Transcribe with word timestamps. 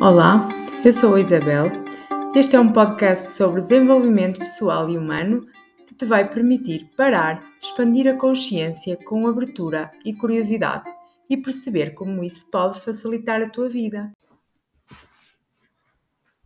Olá, 0.00 0.48
eu 0.84 0.92
sou 0.92 1.14
a 1.14 1.20
Isabel. 1.20 1.70
Este 2.34 2.56
é 2.56 2.60
um 2.60 2.72
podcast 2.72 3.28
sobre 3.28 3.60
desenvolvimento 3.60 4.40
pessoal 4.40 4.90
e 4.90 4.98
humano 4.98 5.46
que 5.86 5.94
te 5.94 6.04
vai 6.04 6.28
permitir 6.28 6.90
parar, 6.96 7.44
expandir 7.62 8.08
a 8.08 8.16
consciência 8.16 8.96
com 8.96 9.26
abertura 9.26 9.92
e 10.04 10.12
curiosidade 10.12 10.90
e 11.30 11.36
perceber 11.36 11.94
como 11.94 12.24
isso 12.24 12.50
pode 12.50 12.80
facilitar 12.80 13.40
a 13.40 13.48
tua 13.48 13.68
vida. 13.68 14.12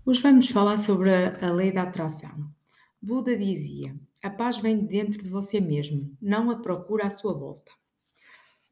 Hoje 0.05 0.21
vamos 0.21 0.49
falar 0.51 0.79
sobre 0.79 1.11
a, 1.15 1.51
lei 1.51 1.73
da 1.73 1.85
atração. 1.85 2.31
Buda 3.01 3.35
dizia: 3.35 3.97
a 4.23 4.29
paz 4.29 4.59
vem 4.59 4.79
de 4.79 4.87
dentro 4.87 5.23
de 5.23 5.31
você 5.31 5.59
mesmo, 5.59 6.15
não 6.21 6.51
a 6.51 6.57
procura 6.57 7.07
à 7.07 7.11
sua 7.11 7.33
volta. 7.33 7.73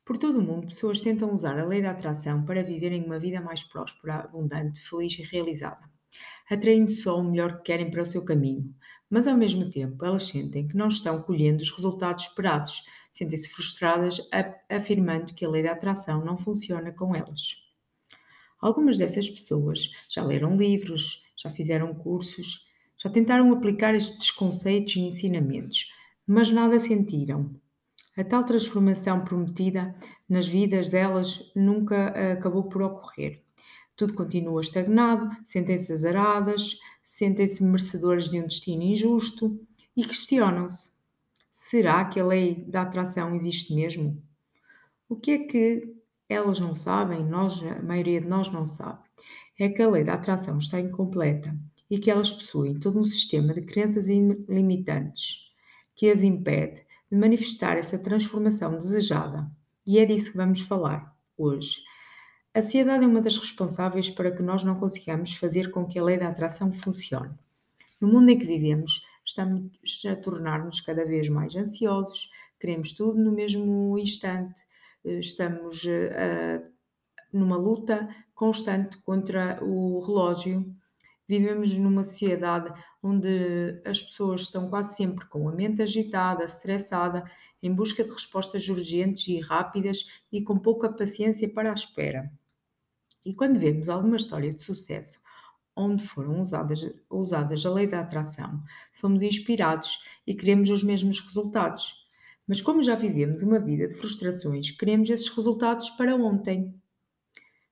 Por 0.06 0.18
todo 0.18 0.38
o 0.38 0.42
mundo, 0.42 0.68
pessoas 0.68 1.00
tentam 1.00 1.34
usar 1.34 1.58
a 1.58 1.66
lei 1.66 1.82
da 1.82 1.90
atração 1.90 2.44
para 2.44 2.62
viverem 2.62 3.02
uma 3.02 3.18
vida 3.18 3.40
mais 3.40 3.64
próspera, 3.64 4.20
abundante, 4.20 4.78
feliz 4.78 5.18
e 5.18 5.22
realizada, 5.22 5.82
atraindo 6.48 6.92
só 6.92 7.18
o 7.18 7.24
melhor 7.24 7.56
que 7.56 7.64
querem 7.64 7.90
para 7.90 8.04
o 8.04 8.06
seu 8.06 8.24
caminho. 8.24 8.72
Mas 9.10 9.26
ao 9.26 9.36
mesmo 9.36 9.68
tempo, 9.68 10.04
elas 10.04 10.26
sentem 10.26 10.68
que 10.68 10.76
não 10.76 10.86
estão 10.86 11.20
colhendo 11.22 11.60
os 11.60 11.72
resultados 11.72 12.22
esperados, 12.22 12.84
sentem-se 13.10 13.48
frustradas, 13.48 14.20
afirmando 14.68 15.34
que 15.34 15.44
a 15.44 15.50
lei 15.50 15.64
da 15.64 15.72
atração 15.72 16.24
não 16.24 16.38
funciona 16.38 16.92
com 16.92 17.12
elas. 17.12 17.56
Algumas 18.60 18.96
dessas 18.96 19.28
pessoas 19.28 19.90
já 20.08 20.22
leram 20.22 20.56
livros, 20.56 21.26
já 21.36 21.50
fizeram 21.50 21.92
cursos, 21.92 22.68
já 22.96 23.10
tentaram 23.10 23.52
aplicar 23.52 23.92
estes 23.92 24.30
conceitos 24.30 24.94
e 24.94 25.00
ensinamentos, 25.00 25.92
mas 26.24 26.48
nada 26.48 26.78
sentiram, 26.78 27.60
a 28.16 28.24
tal 28.24 28.44
transformação 28.44 29.24
prometida 29.24 29.94
nas 30.28 30.46
vidas 30.46 30.88
delas 30.88 31.52
nunca 31.54 31.94
eh, 31.94 32.32
acabou 32.32 32.64
por 32.64 32.82
ocorrer. 32.82 33.42
Tudo 33.94 34.14
continua 34.14 34.60
estagnado, 34.60 35.30
sentem-se 35.44 35.92
azaradas, 35.92 36.78
sentem-se 37.04 37.62
merecedoras 37.62 38.30
de 38.30 38.40
um 38.40 38.46
destino 38.46 38.82
injusto 38.82 39.60
e 39.96 40.04
questionam-se: 40.04 40.92
será 41.52 42.04
que 42.06 42.18
a 42.18 42.26
lei 42.26 42.64
da 42.66 42.82
atração 42.82 43.34
existe 43.34 43.74
mesmo? 43.74 44.22
O 45.08 45.16
que 45.16 45.30
é 45.32 45.38
que 45.38 45.94
elas 46.28 46.58
não 46.58 46.74
sabem, 46.74 47.24
nós, 47.24 47.62
a 47.62 47.82
maioria 47.82 48.20
de 48.20 48.26
nós 48.26 48.50
não 48.50 48.66
sabe, 48.66 49.06
é 49.58 49.68
que 49.68 49.82
a 49.82 49.88
lei 49.88 50.04
da 50.04 50.14
atração 50.14 50.58
está 50.58 50.80
incompleta 50.80 51.56
e 51.88 51.98
que 51.98 52.10
elas 52.10 52.32
possuem 52.32 52.78
todo 52.80 52.98
um 52.98 53.04
sistema 53.04 53.54
de 53.54 53.62
crenças 53.62 54.06
limitantes 54.08 55.46
que 55.94 56.10
as 56.10 56.22
impede 56.22 56.85
de 57.10 57.16
manifestar 57.16 57.76
essa 57.76 57.98
transformação 57.98 58.76
desejada. 58.76 59.50
E 59.86 59.98
é 59.98 60.04
disso 60.04 60.32
que 60.32 60.36
vamos 60.36 60.60
falar 60.60 61.14
hoje. 61.36 61.76
A 62.52 62.62
sociedade 62.62 63.04
é 63.04 63.06
uma 63.06 63.20
das 63.20 63.36
responsáveis 63.36 64.08
para 64.08 64.30
que 64.30 64.42
nós 64.42 64.64
não 64.64 64.78
consigamos 64.80 65.34
fazer 65.36 65.70
com 65.70 65.86
que 65.86 65.98
a 65.98 66.04
lei 66.04 66.18
da 66.18 66.28
atração 66.28 66.72
funcione. 66.72 67.34
No 68.00 68.08
mundo 68.08 68.30
em 68.30 68.38
que 68.38 68.46
vivemos, 68.46 69.06
estamos 69.24 69.70
a 70.10 70.16
tornar-nos 70.16 70.80
cada 70.80 71.04
vez 71.04 71.28
mais 71.28 71.54
ansiosos, 71.54 72.30
queremos 72.58 72.92
tudo 72.92 73.18
no 73.18 73.32
mesmo 73.32 73.98
instante, 73.98 74.60
estamos 75.04 75.84
uh, 75.84 76.66
numa 77.32 77.56
luta 77.56 78.08
constante 78.34 78.98
contra 79.02 79.62
o 79.62 80.00
relógio 80.00 80.74
Vivemos 81.28 81.76
numa 81.76 82.04
sociedade 82.04 82.72
onde 83.06 83.80
as 83.84 84.02
pessoas 84.02 84.42
estão 84.42 84.68
quase 84.68 84.96
sempre 84.96 85.26
com 85.26 85.48
a 85.48 85.52
mente 85.52 85.80
agitada, 85.82 86.44
estressada, 86.44 87.30
em 87.62 87.72
busca 87.72 88.02
de 88.02 88.10
respostas 88.10 88.68
urgentes 88.68 89.28
e 89.28 89.40
rápidas 89.40 90.10
e 90.32 90.42
com 90.42 90.58
pouca 90.58 90.92
paciência 90.92 91.48
para 91.48 91.70
a 91.70 91.74
espera. 91.74 92.30
E 93.24 93.34
quando 93.34 93.58
vemos 93.58 93.88
alguma 93.88 94.16
história 94.16 94.52
de 94.52 94.62
sucesso 94.62 95.20
onde 95.76 96.06
foram 96.06 96.40
usadas, 96.40 96.90
usadas 97.10 97.66
a 97.66 97.70
lei 97.70 97.86
da 97.86 98.00
atração, 98.00 98.62
somos 98.94 99.20
inspirados 99.20 100.04
e 100.26 100.34
queremos 100.34 100.70
os 100.70 100.82
mesmos 100.82 101.20
resultados. 101.20 102.08
Mas 102.48 102.62
como 102.62 102.82
já 102.82 102.94
vivemos 102.94 103.42
uma 103.42 103.58
vida 103.58 103.86
de 103.86 103.94
frustrações, 103.94 104.70
queremos 104.70 105.10
esses 105.10 105.28
resultados 105.28 105.90
para 105.90 106.16
ontem. 106.16 106.74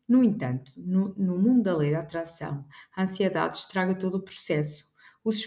No 0.06 0.22
entanto, 0.22 0.70
no, 0.76 1.14
no 1.16 1.38
mundo 1.38 1.62
da 1.62 1.76
lei 1.76 1.92
da 1.92 2.00
atração, 2.00 2.64
a 2.94 3.04
ansiedade 3.04 3.56
estraga 3.56 3.94
todo 3.94 4.16
o 4.16 4.22
processo. 4.22 4.86
Os 5.24 5.42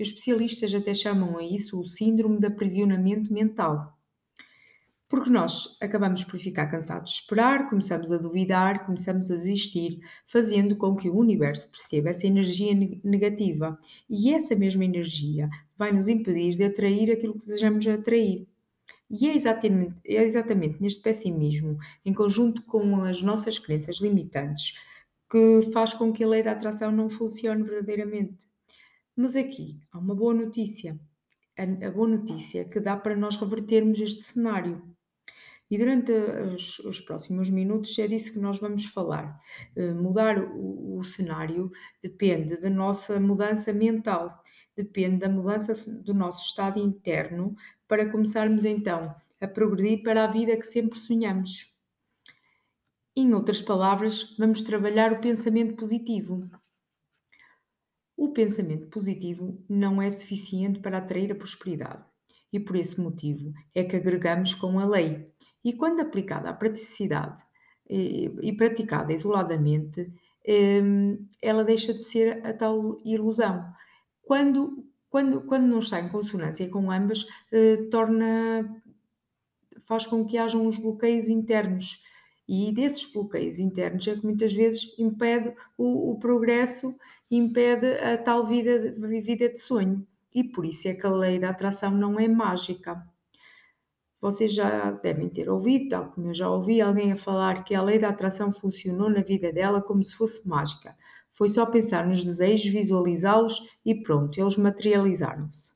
especialistas 0.00 0.72
até 0.72 0.94
chamam 0.94 1.36
a 1.36 1.44
isso 1.44 1.78
o 1.78 1.84
síndrome 1.84 2.40
de 2.40 2.46
aprisionamento 2.46 3.30
mental. 3.30 3.94
Porque 5.06 5.28
nós 5.28 5.76
acabamos 5.80 6.24
por 6.24 6.40
ficar 6.40 6.66
cansados 6.66 7.10
de 7.12 7.20
esperar, 7.20 7.68
começamos 7.68 8.10
a 8.10 8.16
duvidar, 8.16 8.86
começamos 8.86 9.30
a 9.30 9.36
desistir, 9.36 10.00
fazendo 10.26 10.76
com 10.76 10.96
que 10.96 11.10
o 11.10 11.16
universo 11.16 11.70
perceba 11.70 12.10
essa 12.10 12.26
energia 12.26 12.74
negativa. 13.04 13.78
E 14.08 14.32
essa 14.32 14.54
mesma 14.54 14.84
energia 14.84 15.48
vai 15.76 15.92
nos 15.92 16.08
impedir 16.08 16.56
de 16.56 16.64
atrair 16.64 17.10
aquilo 17.10 17.34
que 17.34 17.46
desejamos 17.46 17.86
atrair. 17.86 18.46
E 19.10 19.28
é 19.28 19.36
exatamente, 19.36 19.94
é 20.06 20.22
exatamente 20.22 20.80
neste 20.82 21.02
pessimismo, 21.02 21.78
em 22.04 22.14
conjunto 22.14 22.62
com 22.62 23.02
as 23.02 23.22
nossas 23.22 23.58
crenças 23.58 24.00
limitantes, 24.00 24.74
que 25.30 25.70
faz 25.72 25.92
com 25.94 26.12
que 26.12 26.24
a 26.24 26.28
lei 26.28 26.42
da 26.42 26.52
atração 26.52 26.90
não 26.90 27.10
funcione 27.10 27.62
verdadeiramente. 27.62 28.47
Mas 29.20 29.34
aqui 29.34 29.80
há 29.90 29.98
uma 29.98 30.14
boa 30.14 30.32
notícia. 30.32 30.96
A, 31.58 31.90
boa 31.90 32.06
notícia 32.06 32.60
é 32.60 32.64
que 32.64 32.78
dá 32.78 32.96
para 32.96 33.16
nós 33.16 33.36
revertermos 33.36 33.98
este 33.98 34.22
cenário. 34.22 34.80
E 35.68 35.76
durante 35.76 36.12
os, 36.12 36.78
os, 36.78 37.00
próximos 37.00 37.50
minutos 37.50 37.98
é 37.98 38.06
disso 38.06 38.32
que 38.32 38.38
nós 38.38 38.60
vamos 38.60 38.84
falar. 38.84 39.36
Uh, 39.76 39.92
mudar 39.92 40.38
o, 40.38 40.98
o, 40.98 41.02
cenário 41.02 41.68
depende 42.00 42.58
da 42.58 42.70
nossa 42.70 43.18
mudança 43.18 43.72
mental, 43.72 44.40
depende 44.76 45.16
da 45.16 45.28
mudança 45.28 45.74
do 46.04 46.14
nosso 46.14 46.40
estado 46.50 46.78
interno 46.78 47.56
para 47.88 48.08
começarmos 48.08 48.64
então 48.64 49.12
a 49.40 49.48
progredir 49.48 50.04
para 50.04 50.22
a 50.22 50.30
vida 50.30 50.56
que 50.56 50.66
sempre 50.68 50.96
sonhamos. 50.96 51.76
Em 53.16 53.34
outras 53.34 53.60
palavras, 53.60 54.36
vamos 54.38 54.62
trabalhar 54.62 55.12
o 55.12 55.20
pensamento 55.20 55.74
positivo. 55.74 56.48
O 58.18 58.32
pensamento 58.32 58.88
positivo 58.88 59.64
não 59.68 60.02
é 60.02 60.10
suficiente 60.10 60.80
para 60.80 60.98
atrair 60.98 61.30
a 61.30 61.36
prosperidade 61.36 62.04
e 62.52 62.58
por 62.58 62.74
esse 62.74 63.00
motivo 63.00 63.52
é 63.72 63.84
que 63.84 63.94
agregamos 63.94 64.54
com 64.54 64.80
a 64.80 64.84
lei. 64.84 65.24
E 65.64 65.72
quando 65.72 66.00
aplicada 66.00 66.50
à 66.50 66.52
praticidade 66.52 67.40
e, 67.88 68.28
e 68.42 68.52
praticada 68.56 69.12
isoladamente, 69.12 70.12
hum, 70.82 71.28
ela 71.40 71.62
deixa 71.62 71.94
de 71.94 72.02
ser 72.02 72.44
a 72.44 72.52
tal 72.52 72.98
ilusão. 73.04 73.64
Quando 74.20 74.84
quando, 75.08 75.40
quando 75.42 75.66
não 75.66 75.78
está 75.78 76.00
em 76.00 76.08
consonância 76.08 76.68
com 76.68 76.90
ambas, 76.90 77.24
eh, 77.50 77.88
torna, 77.90 78.82
faz 79.86 80.06
com 80.06 80.26
que 80.26 80.36
hajam 80.36 80.66
uns 80.66 80.76
bloqueios 80.76 81.28
internos. 81.28 82.02
E 82.46 82.72
desses 82.72 83.10
bloqueios 83.10 83.58
internos 83.58 84.06
é 84.06 84.16
que 84.16 84.24
muitas 84.24 84.52
vezes 84.52 84.98
impede 84.98 85.54
o, 85.76 86.12
o 86.12 86.18
progresso, 86.18 86.94
impede 87.30 87.86
a 87.98 88.16
tal 88.18 88.46
vida, 88.46 88.94
vida 89.22 89.48
de 89.48 89.58
sonho. 89.58 90.06
E 90.34 90.44
por 90.44 90.64
isso 90.64 90.86
é 90.88 90.94
que 90.94 91.06
a 91.06 91.10
lei 91.10 91.38
da 91.38 91.50
atração 91.50 91.90
não 91.90 92.18
é 92.18 92.28
mágica. 92.28 93.06
Vocês 94.20 94.52
já 94.52 94.90
devem 94.90 95.28
ter 95.28 95.48
ouvido, 95.48 95.90
tal 95.90 96.10
como 96.10 96.28
eu 96.28 96.34
já 96.34 96.50
ouvi 96.50 96.80
alguém 96.80 97.12
a 97.12 97.16
falar 97.16 97.64
que 97.64 97.74
a 97.74 97.82
lei 97.82 97.98
da 97.98 98.08
atração 98.08 98.52
funcionou 98.52 99.08
na 99.08 99.22
vida 99.22 99.52
dela 99.52 99.80
como 99.80 100.04
se 100.04 100.14
fosse 100.14 100.48
mágica. 100.48 100.96
Foi 101.32 101.48
só 101.48 101.64
pensar 101.64 102.04
nos 102.04 102.24
desejos, 102.24 102.72
visualizá-los 102.72 103.78
e 103.84 103.94
pronto, 103.94 104.38
eles 104.40 104.56
materializaram-se. 104.56 105.72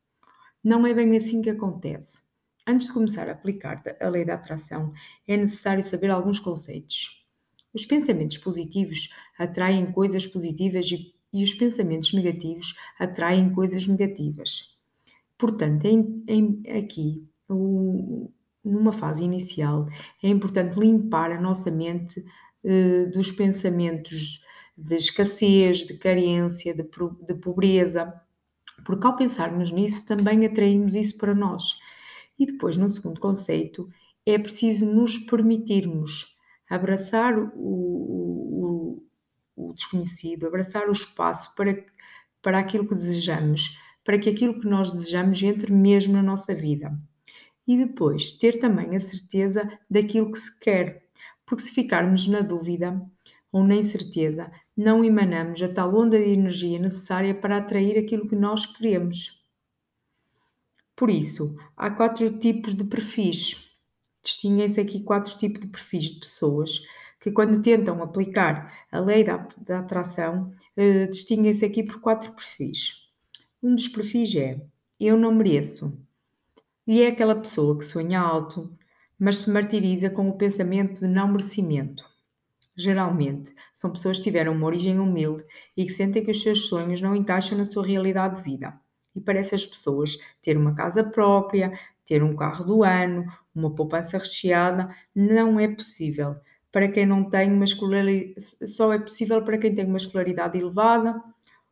Não 0.63 0.85
é 0.87 0.93
bem 0.93 1.17
assim 1.17 1.41
que 1.41 1.51
acontece. 1.51 2.19
Antes 2.67 2.89
de 2.89 2.93
começar 2.93 3.29
a 3.29 3.33
aplicar 3.33 3.83
a 4.01 4.09
lei 4.09 4.25
da 4.25 4.35
atração, 4.35 4.93
é 5.27 5.37
necessário 5.37 5.83
saber 5.83 6.11
alguns 6.11 6.41
conceitos. 6.41 7.25
Os 7.73 7.87
pensamentos 7.87 8.39
positivos 8.39 9.15
atraem 9.39 9.91
coisas 9.93 10.27
positivas 10.27 10.87
e, 10.91 11.15
e 11.33 11.45
os 11.45 11.55
pensamentos 11.55 12.13
negativos 12.13 12.77
atraem 12.99 13.53
coisas 13.53 13.87
negativas. 13.87 14.77
Portanto, 15.39 15.85
em, 15.87 16.23
em, 16.29 16.63
aqui, 16.79 17.27
o, 17.49 18.31
numa 18.65 18.93
fase 18.93 19.25
inicial, 19.25 19.89
é 20.23 20.29
importante 20.29 20.79
limpar 20.79 21.33
a 21.33 21.41
nossa 21.41 21.71
mente 21.71 22.25
eh, 22.65 23.07
dos 23.07 23.33
pensamentos 23.33 24.45
de 24.77 24.95
escassez, 24.95 25.79
de 25.79 25.95
carência, 25.99 26.75
de, 26.75 26.83
de 26.83 27.35
pobreza, 27.35 28.13
porque 28.85 29.07
ao 29.07 29.17
pensarmos 29.17 29.71
nisso 29.71 30.07
também 30.07 30.47
atraímos 30.47 30.95
isso 30.95 31.17
para 31.17 31.35
nós. 31.35 31.79
E 32.39 32.47
depois, 32.47 32.77
no 32.77 32.89
segundo 32.89 33.21
conceito, 33.21 33.89
é 34.25 34.39
preciso 34.39 34.87
nos 34.87 35.19
permitirmos 35.19 36.37
abraçar 36.69 37.39
o, 37.39 37.51
o, 37.57 38.62
o 39.57 39.73
desconhecido, 39.73 40.47
abraçar 40.47 40.89
o 40.89 40.93
espaço 40.93 41.55
para, 41.55 41.85
para 42.41 42.59
aquilo 42.59 42.87
que 42.87 42.95
desejamos, 42.95 43.79
para 44.05 44.19
que 44.19 44.29
aquilo 44.29 44.61
que 44.61 44.67
nós 44.67 44.91
desejamos 44.91 45.43
entre 45.43 45.73
mesmo 45.73 46.15
na 46.15 46.23
nossa 46.23 46.55
vida. 46.55 46.93
E 47.67 47.77
depois 47.77 48.33
ter 48.33 48.59
também 48.59 48.97
a 48.97 49.01
certeza 49.01 49.71
daquilo 49.89 50.33
que 50.33 50.39
se 50.39 50.59
quer, 50.59 51.07
porque 51.47 51.63
se 51.63 51.73
ficarmos 51.73 52.27
na 52.27 52.41
dúvida, 52.41 53.01
ou 53.53 53.63
na 53.63 53.77
incerteza, 53.77 54.51
não 54.75 55.05
emanamos 55.05 55.63
a 55.63 55.69
tal 55.69 55.95
onda 55.95 56.19
de 56.19 56.31
energia 56.31 56.79
necessária 56.79 57.35
para 57.35 57.59
atrair 57.59 57.99
aquilo 57.99 58.27
que 58.27 58.35
nós 58.35 58.65
queremos. 58.65 59.43
Por 60.97 61.11
isso, 61.11 61.55
há 61.77 61.91
quatro 61.91 62.39
tipos 62.39 62.75
de 62.75 62.85
perfis. 62.85 63.71
Distinguem-se 64.25 64.81
aqui 64.81 65.03
quatro 65.03 65.37
tipos 65.37 65.61
de 65.61 65.67
perfis 65.67 66.05
de 66.13 66.21
pessoas 66.21 66.87
que, 67.23 67.31
quando 67.31 67.63
tentam 67.63 68.03
aplicar 68.03 68.87
a 68.91 68.99
lei 68.99 69.25
da, 69.25 69.49
da 69.59 69.79
atração, 69.79 70.53
eh, 70.77 71.07
distinguem-se 71.07 71.65
aqui 71.65 71.85
por 71.85 72.01
quatro 72.01 72.33
perfis. 72.33 73.09
Um 73.63 73.75
dos 73.77 73.87
perfis 73.89 74.35
é 74.35 74.61
eu 74.99 75.17
não 75.17 75.33
mereço. 75.33 75.97
E 76.87 77.01
é 77.01 77.09
aquela 77.09 77.37
pessoa 77.37 77.79
que 77.79 77.85
sonha 77.85 78.21
alto, 78.21 78.77
mas 79.19 79.37
se 79.37 79.51
martiriza 79.51 80.11
com 80.11 80.29
o 80.29 80.37
pensamento 80.37 81.01
de 81.01 81.07
não 81.07 81.29
merecimento. 81.29 82.05
Geralmente, 82.77 83.55
são 83.75 83.93
pessoas 83.93 84.19
que 84.19 84.25
tiveram 84.25 84.53
uma 84.53 84.67
origem 84.67 84.99
humilde 84.99 85.45
e 85.77 85.85
que 85.85 85.93
sentem 85.93 86.25
que 86.25 86.31
os 86.31 86.43
seus 86.43 86.67
sonhos 86.67 87.01
não 87.01 87.15
encaixam 87.15 87.57
na 87.57 87.67
sua 87.67 87.87
realidade 87.87 88.37
de 88.37 88.43
vida. 88.43 88.75
E 89.15 89.21
para 89.21 89.39
essas 89.39 89.65
pessoas, 89.65 90.19
ter 90.43 90.57
uma 90.57 90.75
casa 90.75 91.05
própria, 91.05 91.79
ter 92.07 92.23
um 92.23 92.35
carro 92.35 92.65
do 92.65 92.83
ano, 92.83 93.27
uma 93.55 93.75
poupança 93.75 94.19
recheada, 94.19 94.95
não 95.15 95.61
é 95.61 95.69
possível. 95.69 96.37
Para 96.73 96.89
quem 96.89 97.07
não 97.07 97.29
tem 97.29 97.53
uma 97.53 97.67
escolaridade, 97.67 98.41
só 98.67 98.93
é 98.93 98.99
possível 98.99 99.45
para 99.45 99.59
quem 99.59 99.75
tem 99.75 99.87
uma 99.87 99.99
escolaridade 99.99 100.59
elevada 100.59 101.23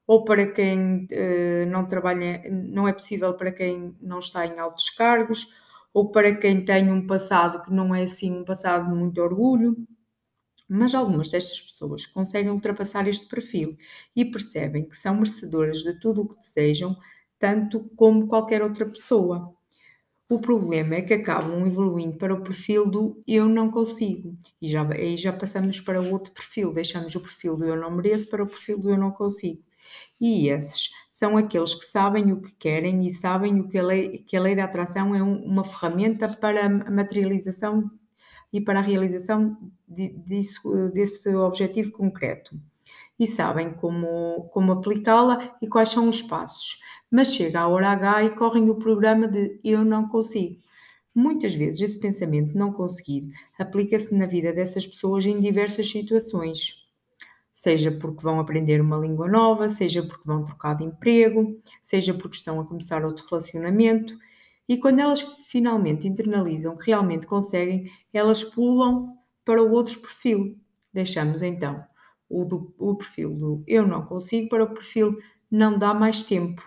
ou 0.06 0.24
para 0.24 0.50
quem 0.52 1.06
uh, 1.06 1.66
não 1.70 1.86
trabalha, 1.86 2.42
não 2.50 2.88
é 2.88 2.92
possível 2.92 3.32
para 3.34 3.52
quem 3.52 3.96
não 4.00 4.18
está 4.18 4.44
em 4.44 4.58
altos 4.58 4.90
cargos, 4.90 5.54
ou 5.94 6.10
para 6.10 6.34
quem 6.34 6.64
tem 6.64 6.90
um 6.90 7.06
passado 7.06 7.62
que 7.62 7.72
não 7.72 7.94
é 7.94 8.02
assim 8.02 8.32
um 8.40 8.44
passado 8.44 8.90
de 8.90 8.94
muito 8.96 9.20
orgulho. 9.20 9.76
Mas 10.68 10.94
algumas 10.94 11.30
destas 11.30 11.60
pessoas 11.60 12.06
conseguem 12.06 12.50
ultrapassar 12.50 13.06
este 13.08 13.26
perfil 13.28 13.76
e 14.16 14.24
percebem 14.24 14.88
que 14.88 14.96
são 14.96 15.14
merecedoras 15.14 15.78
de 15.78 15.98
tudo 16.00 16.22
o 16.22 16.28
que 16.28 16.40
desejam, 16.40 16.96
tanto 17.38 17.80
como 17.96 18.26
qualquer 18.26 18.62
outra 18.62 18.86
pessoa. 18.86 19.54
O 20.30 20.38
problema 20.38 20.94
é 20.94 21.02
que 21.02 21.12
acabam 21.12 21.66
evoluindo 21.66 22.16
para 22.16 22.32
o 22.32 22.40
perfil 22.40 22.88
do 22.88 23.20
eu 23.26 23.48
não 23.48 23.68
consigo. 23.68 24.38
E 24.62 24.70
já, 24.70 24.88
aí 24.88 25.16
já 25.16 25.32
passamos 25.32 25.80
para 25.80 26.00
outro 26.00 26.32
perfil, 26.32 26.72
deixamos 26.72 27.12
o 27.16 27.20
perfil 27.20 27.56
do 27.56 27.64
eu 27.64 27.74
não 27.74 27.90
mereço 27.90 28.28
para 28.28 28.44
o 28.44 28.46
perfil 28.46 28.78
do 28.78 28.90
eu 28.90 28.96
não 28.96 29.10
consigo. 29.10 29.60
E 30.20 30.48
esses 30.48 30.90
são 31.10 31.36
aqueles 31.36 31.74
que 31.74 31.84
sabem 31.84 32.30
o 32.30 32.40
que 32.40 32.52
querem 32.52 33.04
e 33.04 33.10
sabem 33.10 33.58
o 33.58 33.68
que 33.68 33.76
a 33.76 33.82
lei, 33.82 34.18
que 34.18 34.36
a 34.36 34.40
lei 34.40 34.54
da 34.54 34.66
atração 34.66 35.16
é 35.16 35.20
um, 35.20 35.34
uma 35.44 35.64
ferramenta 35.64 36.28
para 36.28 36.66
a 36.66 36.68
materialização 36.68 37.90
e 38.52 38.60
para 38.60 38.78
a 38.78 38.82
realização 38.82 39.58
de, 39.88 40.10
disso, 40.10 40.90
desse 40.94 41.34
objetivo 41.34 41.90
concreto. 41.90 42.54
E 43.20 43.26
sabem 43.26 43.72
como, 43.74 44.48
como 44.52 44.72
aplicá-la 44.72 45.56
e 45.62 45.68
quais 45.68 45.90
são 45.90 46.08
os 46.08 46.22
passos 46.22 46.80
mas 47.10 47.34
chega 47.34 47.60
a 47.60 47.68
hora 47.68 47.88
H 47.88 48.24
e 48.24 48.30
correm 48.36 48.70
o 48.70 48.76
programa 48.76 49.26
de 49.26 49.58
eu 49.64 49.84
não 49.84 50.08
consigo. 50.08 50.60
Muitas 51.12 51.54
vezes 51.54 51.80
esse 51.80 52.00
pensamento 52.00 52.56
não 52.56 52.72
conseguir 52.72 53.32
aplica-se 53.58 54.14
na 54.14 54.26
vida 54.26 54.52
dessas 54.52 54.86
pessoas 54.86 55.26
em 55.26 55.40
diversas 55.40 55.90
situações. 55.90 56.88
Seja 57.52 57.90
porque 57.90 58.22
vão 58.22 58.38
aprender 58.38 58.80
uma 58.80 58.96
língua 58.96 59.28
nova, 59.28 59.68
seja 59.68 60.02
porque 60.02 60.22
vão 60.24 60.44
trocar 60.44 60.76
de 60.76 60.84
emprego, 60.84 61.60
seja 61.82 62.14
porque 62.14 62.36
estão 62.36 62.60
a 62.60 62.64
começar 62.64 63.04
outro 63.04 63.26
relacionamento. 63.28 64.16
E 64.68 64.78
quando 64.78 65.00
elas 65.00 65.20
finalmente 65.48 66.06
internalizam 66.06 66.76
que 66.76 66.86
realmente 66.86 67.26
conseguem, 67.26 67.90
elas 68.14 68.44
pulam 68.44 69.18
para 69.44 69.60
o 69.60 69.72
outro 69.72 69.98
perfil. 69.98 70.56
Deixamos 70.94 71.42
então 71.42 71.84
o, 72.30 72.44
do, 72.44 72.72
o 72.78 72.94
perfil 72.94 73.34
do 73.34 73.64
eu 73.66 73.86
não 73.86 74.06
consigo 74.06 74.48
para 74.48 74.64
o 74.64 74.72
perfil 74.72 75.18
não 75.50 75.76
dá 75.76 75.92
mais 75.92 76.22
tempo. 76.22 76.62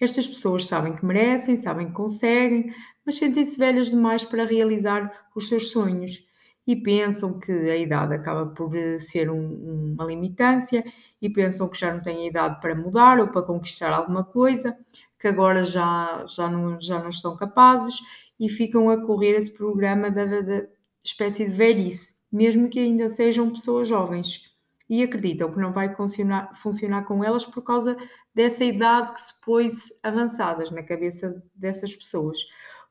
Estas 0.00 0.28
pessoas 0.28 0.66
sabem 0.66 0.94
que 0.94 1.04
merecem, 1.04 1.56
sabem 1.56 1.88
que 1.88 1.94
conseguem, 1.94 2.72
mas 3.04 3.16
sentem-se 3.16 3.58
velhas 3.58 3.90
demais 3.90 4.24
para 4.24 4.44
realizar 4.44 5.28
os 5.34 5.48
seus 5.48 5.70
sonhos 5.70 6.24
e 6.64 6.76
pensam 6.76 7.40
que 7.40 7.50
a 7.50 7.76
idade 7.76 8.14
acaba 8.14 8.46
por 8.46 8.70
ser 9.00 9.28
um, 9.28 9.94
uma 9.94 10.04
limitância 10.04 10.84
e 11.20 11.28
pensam 11.28 11.68
que 11.68 11.78
já 11.78 11.92
não 11.92 12.00
têm 12.00 12.18
a 12.18 12.28
idade 12.28 12.60
para 12.60 12.76
mudar 12.76 13.18
ou 13.18 13.26
para 13.28 13.42
conquistar 13.42 13.90
alguma 13.90 14.22
coisa, 14.22 14.76
que 15.18 15.26
agora 15.26 15.64
já, 15.64 16.24
já, 16.28 16.48
não, 16.48 16.80
já 16.80 17.02
não 17.02 17.08
estão 17.08 17.36
capazes 17.36 17.98
e 18.38 18.48
ficam 18.48 18.88
a 18.88 19.04
correr 19.04 19.34
esse 19.34 19.52
programa 19.52 20.10
da, 20.10 20.24
da 20.24 20.66
espécie 21.02 21.46
de 21.46 21.56
velhice, 21.56 22.14
mesmo 22.30 22.68
que 22.68 22.78
ainda 22.78 23.08
sejam 23.08 23.50
pessoas 23.50 23.88
jovens 23.88 24.57
e 24.88 25.02
acreditam 25.02 25.50
que 25.50 25.58
não 25.58 25.72
vai 25.72 25.94
funcionar, 25.94 26.56
funcionar 26.56 27.04
com 27.04 27.22
elas 27.22 27.44
por 27.44 27.62
causa 27.62 27.96
dessa 28.34 28.64
idade 28.64 29.14
que 29.14 29.22
se 29.22 29.40
pôs 29.40 29.92
avançadas 30.02 30.70
na 30.70 30.82
cabeça 30.82 31.42
dessas 31.54 31.94
pessoas. 31.94 32.38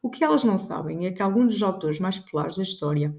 O 0.01 0.09
que 0.09 0.23
elas 0.23 0.43
não 0.43 0.59
sabem 0.59 1.07
é 1.07 1.11
que 1.11 1.21
alguns 1.21 1.53
dos 1.53 1.63
autores 1.63 1.99
mais 1.99 2.19
populares 2.19 2.55
da 2.55 2.63
história 2.63 3.15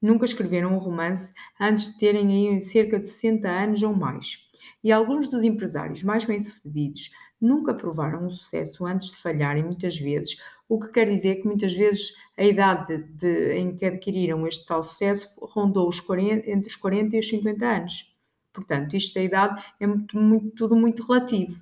nunca 0.00 0.24
escreveram 0.24 0.74
um 0.74 0.78
romance 0.78 1.32
antes 1.58 1.92
de 1.92 1.98
terem 1.98 2.60
cerca 2.60 2.98
de 2.98 3.08
60 3.08 3.48
anos 3.48 3.82
ou 3.82 3.94
mais. 3.94 4.38
E 4.84 4.92
alguns 4.92 5.28
dos 5.28 5.42
empresários 5.42 6.02
mais 6.02 6.24
bem-sucedidos 6.24 7.10
nunca 7.40 7.74
provaram 7.74 8.26
o 8.26 8.30
sucesso 8.30 8.84
antes 8.84 9.10
de 9.10 9.16
falharem 9.16 9.62
muitas 9.62 9.96
vezes, 9.96 10.40
o 10.68 10.78
que 10.78 10.88
quer 10.88 11.10
dizer 11.10 11.36
que 11.36 11.46
muitas 11.46 11.72
vezes 11.72 12.14
a 12.36 12.44
idade 12.44 12.98
de, 12.98 13.12
de, 13.14 13.52
em 13.54 13.74
que 13.74 13.86
adquiriram 13.86 14.46
este 14.46 14.66
tal 14.66 14.84
sucesso 14.84 15.28
rondou 15.40 15.88
os 15.88 16.00
40, 16.00 16.50
entre 16.50 16.68
os 16.68 16.76
40 16.76 17.16
e 17.16 17.20
os 17.20 17.28
50 17.28 17.66
anos. 17.66 18.17
Portanto, 18.52 18.96
isto 18.96 19.14
da 19.14 19.22
idade 19.22 19.62
é 19.78 19.86
muito, 19.86 20.18
muito, 20.18 20.50
tudo 20.50 20.76
muito 20.76 21.06
relativo. 21.06 21.58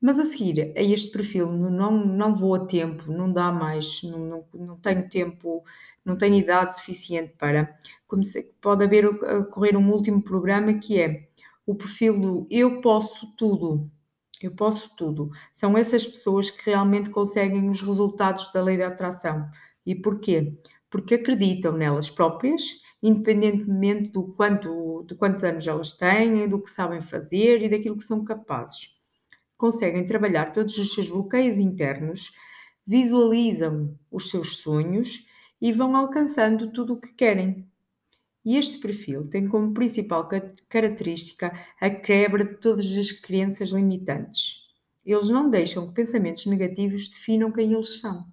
Mas 0.00 0.18
a 0.18 0.24
seguir 0.24 0.72
a 0.76 0.82
este 0.82 1.12
perfil, 1.12 1.52
não, 1.52 1.92
não 2.06 2.34
vou 2.34 2.54
a 2.54 2.64
tempo, 2.64 3.12
não 3.12 3.30
dá 3.30 3.52
mais, 3.52 4.02
não, 4.02 4.18
não, 4.18 4.44
não 4.54 4.76
tenho 4.78 5.08
tempo, 5.10 5.62
não 6.02 6.16
tenho 6.16 6.36
idade 6.36 6.76
suficiente 6.76 7.34
para. 7.38 7.78
Comecei, 8.08 8.44
pode 8.62 8.84
haver 8.84 9.06
correr 9.50 9.76
um 9.76 9.90
último 9.92 10.22
programa 10.22 10.72
que 10.74 10.98
é 10.98 11.28
o 11.66 11.74
perfil 11.74 12.18
do 12.18 12.46
eu 12.50 12.80
posso 12.80 13.26
tudo. 13.36 13.90
Eu 14.40 14.52
posso 14.52 14.94
tudo. 14.96 15.30
São 15.52 15.76
essas 15.76 16.06
pessoas 16.06 16.50
que 16.50 16.70
realmente 16.70 17.10
conseguem 17.10 17.68
os 17.68 17.82
resultados 17.82 18.50
da 18.52 18.62
lei 18.62 18.78
da 18.78 18.88
atração. 18.88 19.50
E 19.84 19.94
porquê? 19.94 20.58
Porque 20.88 21.16
acreditam 21.16 21.72
nelas 21.72 22.08
próprias 22.08 22.82
independentemente 23.02 24.08
do 24.10 24.24
quanto, 24.34 25.04
de 25.06 25.14
quantos 25.14 25.42
anos 25.42 25.66
elas 25.66 25.92
têm, 25.92 26.48
do 26.48 26.60
que 26.60 26.70
sabem 26.70 27.00
fazer 27.00 27.62
e 27.62 27.68
daquilo 27.68 27.96
que 27.96 28.04
são 28.04 28.24
capazes. 28.24 28.94
Conseguem 29.56 30.06
trabalhar 30.06 30.52
todos 30.52 30.76
os 30.78 30.94
seus 30.94 31.10
bloqueios 31.10 31.58
internos, 31.58 32.34
visualizam 32.86 33.94
os 34.10 34.30
seus 34.30 34.56
sonhos 34.56 35.26
e 35.60 35.72
vão 35.72 35.94
alcançando 35.96 36.72
tudo 36.72 36.94
o 36.94 37.00
que 37.00 37.12
querem. 37.12 37.66
E 38.44 38.56
este 38.56 38.78
perfil 38.78 39.28
tem 39.28 39.46
como 39.46 39.74
principal 39.74 40.28
característica 40.68 41.52
a 41.78 41.90
quebra 41.90 42.44
de 42.44 42.54
todas 42.54 42.86
as 42.96 43.12
crenças 43.12 43.68
limitantes. 43.68 44.66
Eles 45.04 45.28
não 45.28 45.50
deixam 45.50 45.88
que 45.88 45.94
pensamentos 45.94 46.46
negativos 46.46 47.08
definam 47.08 47.52
quem 47.52 47.72
eles 47.72 48.00
são. 48.00 48.26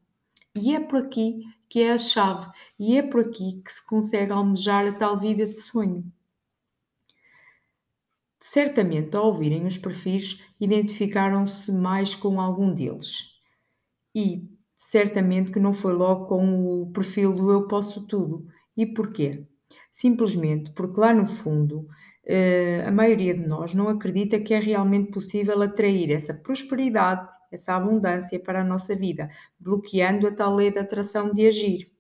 E 0.55 0.73
é 0.75 0.79
por 0.79 0.99
aqui 0.99 1.41
que 1.69 1.81
é 1.81 1.93
a 1.93 1.97
chave, 1.97 2.49
e 2.79 2.97
é 2.97 3.01
por 3.03 3.21
aqui 3.21 3.61
que 3.63 3.71
se 3.71 3.85
consegue 3.85 4.31
almejar 4.31 4.87
a 4.87 4.93
tal 4.93 5.19
vida 5.19 5.45
de 5.45 5.59
sonho. 5.59 6.03
Certamente, 8.39 9.15
ao 9.15 9.27
ouvirem 9.27 9.65
os 9.65 9.77
perfis, 9.77 10.45
identificaram-se 10.59 11.71
mais 11.71 12.15
com 12.15 12.39
algum 12.39 12.73
deles. 12.73 13.35
E 14.15 14.47
certamente 14.77 15.51
que 15.51 15.59
não 15.59 15.73
foi 15.73 15.93
logo 15.93 16.27
com 16.27 16.81
o 16.81 16.91
perfil 16.91 17.35
do 17.35 17.51
eu 17.51 17.67
posso 17.67 18.07
tudo. 18.07 18.47
E 18.75 18.85
porquê? 18.85 19.45
Simplesmente 19.93 20.71
porque 20.71 20.99
lá 20.99 21.13
no 21.13 21.25
fundo 21.25 21.87
eh, 22.25 22.83
a 22.85 22.91
maioria 22.91 23.33
de 23.33 23.45
nós 23.45 23.73
não 23.73 23.89
acredita 23.89 24.39
que 24.39 24.53
é 24.53 24.59
realmente 24.59 25.11
possível 25.11 25.61
atrair 25.61 26.11
essa 26.11 26.33
prosperidade, 26.33 27.27
essa 27.51 27.75
abundância 27.75 28.39
para 28.39 28.61
a 28.61 28.65
nossa 28.65 28.95
vida, 28.95 29.29
bloqueando 29.59 30.27
a 30.27 30.31
tal 30.31 30.55
lei 30.55 30.71
da 30.71 30.81
atração 30.81 31.33
de 31.33 31.47
agir. 31.47 31.91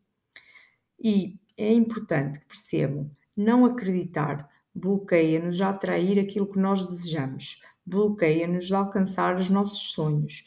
E 0.99 1.39
é 1.57 1.71
importante 1.73 2.39
que 2.39 2.45
percebam, 2.47 3.09
não 3.35 3.65
acreditar 3.65 4.49
bloqueia-nos 4.77 5.59
a 5.59 5.69
atrair 5.69 6.19
aquilo 6.19 6.47
que 6.47 6.59
nós 6.59 6.85
desejamos, 6.85 7.61
bloqueia-nos 7.85 8.71
a 8.71 8.79
alcançar 8.79 9.35
os 9.37 9.49
nossos 9.49 9.91
sonhos. 9.91 10.45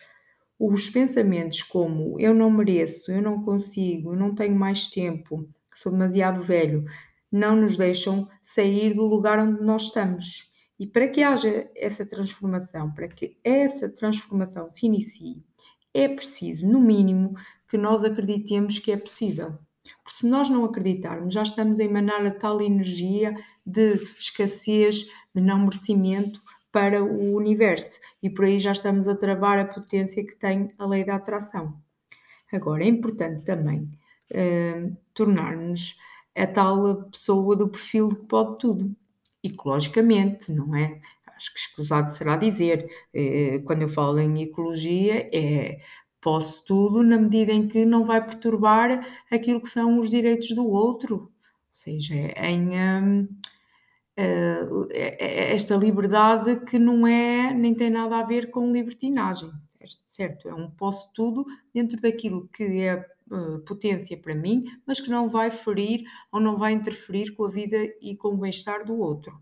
Os 0.58 0.88
pensamentos 0.88 1.62
como 1.62 2.18
eu 2.20 2.32
não 2.34 2.50
mereço, 2.50 3.10
eu 3.10 3.20
não 3.20 3.42
consigo, 3.42 4.12
eu 4.12 4.16
não 4.16 4.34
tenho 4.34 4.54
mais 4.54 4.88
tempo, 4.88 5.48
sou 5.74 5.90
demasiado 5.90 6.42
velho, 6.42 6.84
não 7.32 7.56
nos 7.56 7.76
deixam 7.76 8.28
sair 8.44 8.94
do 8.94 9.04
lugar 9.04 9.38
onde 9.38 9.62
nós 9.62 9.84
estamos. 9.84 10.49
E 10.80 10.86
para 10.86 11.08
que 11.08 11.22
haja 11.22 11.70
essa 11.76 12.06
transformação, 12.06 12.90
para 12.90 13.06
que 13.06 13.36
essa 13.44 13.86
transformação 13.86 14.66
se 14.70 14.86
inicie, 14.86 15.44
é 15.92 16.08
preciso, 16.08 16.66
no 16.66 16.80
mínimo, 16.80 17.36
que 17.68 17.76
nós 17.76 18.02
acreditemos 18.02 18.78
que 18.78 18.90
é 18.90 18.96
possível. 18.96 19.58
Porque 20.02 20.16
se 20.18 20.26
nós 20.26 20.48
não 20.48 20.64
acreditarmos, 20.64 21.34
já 21.34 21.42
estamos 21.42 21.78
a 21.78 21.84
emanar 21.84 22.24
a 22.24 22.30
tal 22.30 22.62
energia 22.62 23.36
de 23.66 24.02
escassez, 24.18 25.10
de 25.34 25.42
não 25.42 25.58
merecimento 25.58 26.40
para 26.72 27.04
o 27.04 27.34
universo 27.34 27.98
e 28.22 28.30
por 28.30 28.46
aí 28.46 28.58
já 28.58 28.72
estamos 28.72 29.06
a 29.06 29.14
travar 29.14 29.58
a 29.58 29.66
potência 29.66 30.24
que 30.24 30.36
tem 30.36 30.72
a 30.78 30.86
lei 30.86 31.04
da 31.04 31.16
atração. 31.16 31.76
Agora, 32.50 32.84
é 32.84 32.88
importante 32.88 33.44
também 33.44 33.90
uh, 34.32 34.96
tornar-nos 35.12 35.98
a 36.34 36.46
tal 36.46 37.04
pessoa 37.10 37.54
do 37.54 37.68
perfil 37.68 38.08
que 38.08 38.24
pode 38.26 38.58
tudo, 38.58 38.96
ecologicamente, 39.42 40.52
não 40.52 40.74
é? 40.74 41.00
Acho 41.36 41.54
que 41.54 41.60
escusado 41.60 42.10
será 42.10 42.36
dizer, 42.36 42.86
uh, 43.14 43.62
quando 43.64 43.82
eu 43.82 43.88
falo 43.88 44.18
em 44.18 44.42
ecologia, 44.42 45.28
é 45.32 45.80
posso 46.20 46.64
tudo 46.66 47.02
na 47.02 47.18
medida 47.18 47.50
em 47.52 47.66
que 47.66 47.84
não 47.86 48.04
vai 48.04 48.24
perturbar 48.24 49.06
aquilo 49.30 49.60
que 49.62 49.70
são 49.70 49.98
os 49.98 50.10
direitos 50.10 50.50
do 50.50 50.66
outro, 50.66 51.16
ou 51.16 51.30
seja, 51.72 52.14
em. 52.14 52.70
Um, 52.78 53.28
uh, 54.18 54.88
esta 54.90 55.76
liberdade 55.76 56.60
que 56.66 56.78
não 56.78 57.06
é 57.06 57.52
nem 57.54 57.74
tem 57.74 57.90
nada 57.90 58.18
a 58.18 58.24
ver 58.24 58.50
com 58.50 58.72
libertinagem, 58.72 59.50
certo? 60.06 60.48
É 60.48 60.54
um 60.54 60.70
posso 60.70 61.10
tudo 61.14 61.46
dentro 61.72 62.00
daquilo 62.00 62.48
que 62.48 62.82
é 62.82 63.04
uh, 63.30 63.60
potência 63.60 64.16
para 64.16 64.34
mim, 64.34 64.64
mas 64.86 65.00
que 65.00 65.10
não 65.10 65.30
vai 65.30 65.50
ferir 65.50 66.04
ou 66.32 66.40
não 66.40 66.58
vai 66.58 66.72
interferir 66.72 67.34
com 67.34 67.44
a 67.44 67.50
vida 67.50 67.76
e 68.00 68.16
com 68.16 68.28
o 68.28 68.36
bem-estar 68.36 68.84
do 68.84 68.98
outro. 68.98 69.40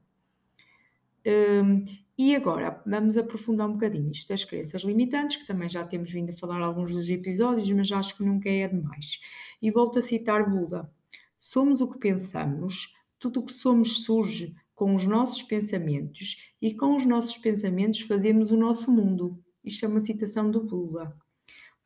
Um, 1.26 1.84
e 2.16 2.34
agora 2.34 2.82
vamos 2.84 3.16
aprofundar 3.16 3.68
um 3.68 3.74
bocadinho 3.74 4.10
isto 4.10 4.28
das 4.28 4.44
crenças 4.44 4.82
limitantes, 4.82 5.36
que 5.36 5.46
também 5.46 5.68
já 5.68 5.84
temos 5.86 6.10
vindo 6.10 6.30
a 6.30 6.36
falar 6.36 6.60
alguns 6.60 6.92
dos 6.92 7.08
episódios, 7.08 7.70
mas 7.70 7.92
acho 7.92 8.16
que 8.16 8.24
nunca 8.24 8.48
é 8.48 8.66
demais. 8.66 9.20
E 9.62 9.70
volto 9.70 9.98
a 9.98 10.02
citar 10.02 10.48
Buda: 10.48 10.90
Somos 11.38 11.80
o 11.80 11.88
que 11.88 11.98
pensamos, 11.98 12.94
tudo 13.18 13.40
o 13.40 13.44
que 13.44 13.52
somos 13.52 14.04
surge 14.04 14.54
com 14.74 14.94
os 14.94 15.06
nossos 15.06 15.42
pensamentos 15.42 16.54
e 16.62 16.74
com 16.74 16.96
os 16.96 17.04
nossos 17.04 17.36
pensamentos 17.36 18.00
fazemos 18.00 18.50
o 18.50 18.56
nosso 18.56 18.90
mundo. 18.90 19.38
Isto 19.64 19.86
é 19.86 19.88
uma 19.88 20.00
citação 20.00 20.50
do 20.50 20.64
Buda. 20.64 21.14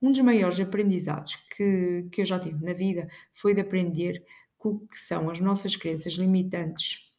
Um 0.02 0.10
dos 0.10 0.20
maiores 0.20 0.58
aprendizados 0.58 1.36
que, 1.56 2.08
que 2.10 2.22
eu 2.22 2.26
já 2.26 2.38
tive 2.40 2.64
na 2.64 2.72
vida 2.72 3.08
foi 3.34 3.54
de 3.54 3.60
aprender 3.60 4.24
o 4.58 4.80
que 4.80 4.98
são 4.98 5.30
as 5.30 5.38
nossas 5.38 5.76
crenças 5.76 6.14
limitantes 6.14 7.12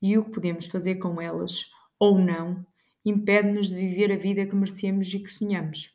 e 0.00 0.16
o 0.16 0.24
que 0.24 0.30
podemos 0.30 0.66
fazer 0.66 0.96
com 0.96 1.20
elas 1.20 1.70
ou 1.98 2.16
não 2.16 2.64
impede-nos 3.04 3.68
de 3.68 3.74
viver 3.74 4.12
a 4.12 4.16
vida 4.16 4.46
que 4.46 4.54
merecemos 4.54 5.12
e 5.12 5.18
que 5.18 5.30
sonhamos, 5.30 5.92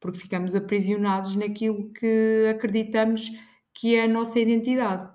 porque 0.00 0.20
ficamos 0.20 0.54
aprisionados 0.54 1.36
naquilo 1.36 1.92
que 1.92 2.46
acreditamos 2.50 3.30
que 3.74 3.94
é 3.94 4.04
a 4.04 4.08
nossa 4.08 4.38
identidade. 4.38 5.10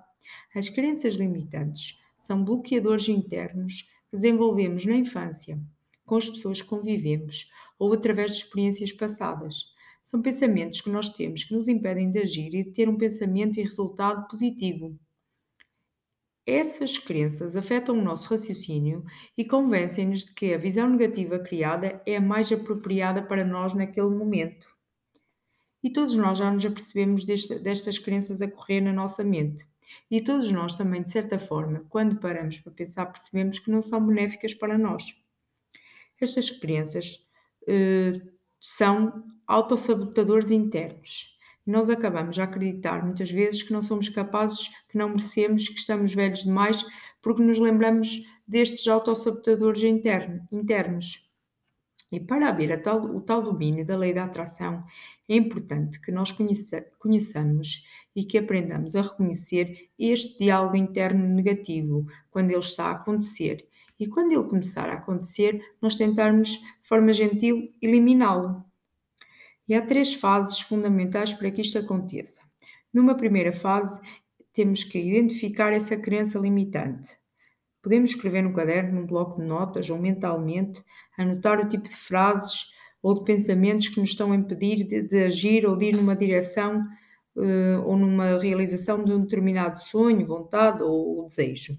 As 0.54 0.68
crenças 0.68 1.14
limitantes 1.14 2.00
são 2.18 2.44
bloqueadores 2.44 3.08
internos 3.08 3.82
que 4.10 4.16
desenvolvemos 4.16 4.84
na 4.84 4.94
infância, 4.94 5.58
com 6.04 6.16
as 6.16 6.28
pessoas 6.28 6.60
que 6.62 6.68
convivemos 6.68 7.50
ou 7.78 7.92
através 7.92 8.32
de 8.32 8.42
experiências 8.42 8.92
passadas. 8.92 9.76
São 10.08 10.22
pensamentos 10.22 10.80
que 10.80 10.88
nós 10.88 11.10
temos 11.10 11.44
que 11.44 11.52
nos 11.52 11.68
impedem 11.68 12.10
de 12.10 12.18
agir 12.20 12.54
e 12.54 12.64
de 12.64 12.70
ter 12.70 12.88
um 12.88 12.96
pensamento 12.96 13.60
e 13.60 13.62
resultado 13.62 14.26
positivo. 14.26 14.98
Essas 16.46 16.96
crenças 16.96 17.54
afetam 17.54 17.98
o 17.98 18.02
nosso 18.02 18.26
raciocínio 18.30 19.04
e 19.36 19.44
convencem-nos 19.44 20.24
de 20.24 20.32
que 20.32 20.54
a 20.54 20.56
visão 20.56 20.88
negativa 20.88 21.38
criada 21.38 22.00
é 22.06 22.16
a 22.16 22.22
mais 22.22 22.50
apropriada 22.50 23.20
para 23.20 23.44
nós 23.44 23.74
naquele 23.74 24.08
momento. 24.08 24.66
E 25.82 25.92
todos 25.92 26.14
nós 26.16 26.38
já 26.38 26.50
nos 26.50 26.64
apercebemos 26.64 27.26
deste, 27.26 27.58
destas 27.58 27.98
crenças 27.98 28.40
a 28.40 28.50
correr 28.50 28.80
na 28.80 28.94
nossa 28.94 29.22
mente. 29.22 29.68
E 30.10 30.22
todos 30.22 30.50
nós 30.50 30.74
também, 30.74 31.02
de 31.02 31.12
certa 31.12 31.38
forma, 31.38 31.84
quando 31.90 32.18
paramos 32.18 32.56
para 32.56 32.72
pensar, 32.72 33.04
percebemos 33.12 33.58
que 33.58 33.70
não 33.70 33.82
são 33.82 34.04
benéficas 34.06 34.54
para 34.54 34.78
nós. 34.78 35.04
Estas 36.18 36.48
crenças 36.48 37.26
eh, 37.68 38.22
são 38.60 39.24
autossabotadores 39.46 40.50
internos. 40.50 41.36
Nós 41.66 41.90
acabamos 41.90 42.38
a 42.38 42.44
acreditar 42.44 43.04
muitas 43.04 43.30
vezes 43.30 43.62
que 43.62 43.72
não 43.72 43.82
somos 43.82 44.08
capazes, 44.08 44.68
que 44.88 44.96
não 44.96 45.10
merecemos, 45.10 45.68
que 45.68 45.78
estamos 45.78 46.14
velhos 46.14 46.44
demais, 46.44 46.84
porque 47.20 47.42
nos 47.42 47.58
lembramos 47.58 48.26
destes 48.46 48.86
autossabotadores 48.88 49.82
interno, 49.82 50.46
internos. 50.50 51.28
E 52.10 52.18
para 52.18 52.48
haver 52.48 52.82
tal, 52.82 53.04
o 53.04 53.20
tal 53.20 53.42
domínio 53.42 53.84
da 53.84 53.96
lei 53.96 54.14
da 54.14 54.24
atração, 54.24 54.82
é 55.28 55.36
importante 55.36 56.00
que 56.00 56.10
nós 56.10 56.32
conheça, 56.32 56.86
conheçamos 56.98 57.86
e 58.16 58.24
que 58.24 58.38
aprendamos 58.38 58.96
a 58.96 59.02
reconhecer 59.02 59.90
este 59.98 60.38
diálogo 60.38 60.76
interno 60.76 61.28
negativo 61.28 62.06
quando 62.30 62.50
ele 62.50 62.60
está 62.60 62.86
a 62.86 62.92
acontecer. 62.92 63.68
E 64.00 64.06
quando 64.06 64.32
ele 64.32 64.48
começar 64.48 64.88
a 64.88 64.94
acontecer, 64.94 65.62
nós 65.82 65.96
tentarmos, 65.96 66.62
forma 66.88 67.12
gentil, 67.12 67.72
eliminá-lo. 67.82 68.64
E 69.68 69.74
há 69.74 69.82
três 69.84 70.14
fases 70.14 70.58
fundamentais 70.60 71.34
para 71.34 71.50
que 71.50 71.60
isto 71.60 71.78
aconteça. 71.78 72.40
Numa 72.92 73.14
primeira 73.14 73.52
fase, 73.52 74.00
temos 74.54 74.82
que 74.82 74.98
identificar 74.98 75.72
essa 75.72 75.96
crença 75.96 76.38
limitante. 76.38 77.10
Podemos 77.82 78.10
escrever 78.10 78.42
no 78.42 78.54
caderno, 78.54 79.00
num 79.00 79.06
bloco 79.06 79.40
de 79.40 79.46
notas 79.46 79.88
ou 79.90 79.98
mentalmente, 79.98 80.82
anotar 81.16 81.60
o 81.60 81.68
tipo 81.68 81.84
de 81.84 81.94
frases 81.94 82.72
ou 83.02 83.14
de 83.14 83.24
pensamentos 83.24 83.88
que 83.88 84.00
nos 84.00 84.10
estão 84.10 84.32
a 84.32 84.36
impedir 84.36 84.84
de, 84.84 85.02
de 85.02 85.24
agir 85.24 85.66
ou 85.66 85.76
de 85.76 85.90
ir 85.90 85.96
numa 85.96 86.16
direção 86.16 86.84
uh, 87.36 87.82
ou 87.84 87.96
numa 87.96 88.38
realização 88.38 89.04
de 89.04 89.12
um 89.12 89.20
determinado 89.20 89.78
sonho, 89.78 90.26
vontade 90.26 90.82
ou, 90.82 91.18
ou 91.18 91.28
desejo. 91.28 91.78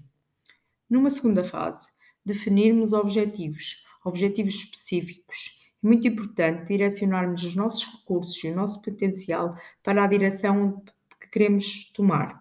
Numa 0.88 1.10
segunda 1.10 1.44
fase, 1.44 1.86
definirmos 2.24 2.92
objetivos, 2.92 3.84
objetivos 4.04 4.54
específicos. 4.56 5.60
É 5.82 5.86
muito 5.86 6.06
importante 6.06 6.66
direcionarmos 6.66 7.42
os 7.42 7.54
nossos 7.54 7.84
recursos 7.84 8.42
e 8.44 8.48
o 8.48 8.54
nosso 8.54 8.80
potencial 8.82 9.56
para 9.82 10.04
a 10.04 10.06
direção 10.06 10.82
que 11.20 11.28
queremos 11.30 11.90
tomar 11.92 12.34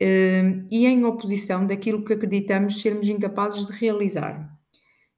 uh, 0.00 0.66
e 0.70 0.86
em 0.86 1.04
oposição 1.04 1.66
daquilo 1.66 2.04
que 2.04 2.12
acreditamos 2.12 2.80
sermos 2.80 3.08
incapazes 3.08 3.66
de 3.66 3.72
realizar. 3.72 4.56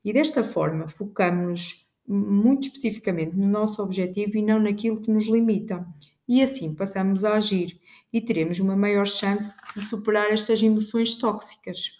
E 0.05 0.13
desta 0.13 0.43
forma, 0.43 0.89
focamos-nos 0.89 1.89
muito 2.07 2.69
especificamente 2.69 3.37
no 3.37 3.47
nosso 3.47 3.83
objetivo 3.83 4.37
e 4.37 4.43
não 4.43 4.59
naquilo 4.59 5.01
que 5.01 5.11
nos 5.11 5.29
limita. 5.29 5.87
E 6.27 6.43
assim 6.43 6.75
passamos 6.75 7.25
a 7.25 7.35
agir 7.35 7.79
e 8.13 8.21
teremos 8.21 8.59
uma 8.59 8.75
maior 8.75 9.07
chance 9.07 9.53
de 9.77 9.85
superar 9.85 10.31
estas 10.31 10.63
emoções 10.63 11.17
tóxicas. 11.17 11.99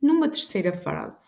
Numa 0.00 0.28
terceira 0.28 0.72
frase, 0.72 1.23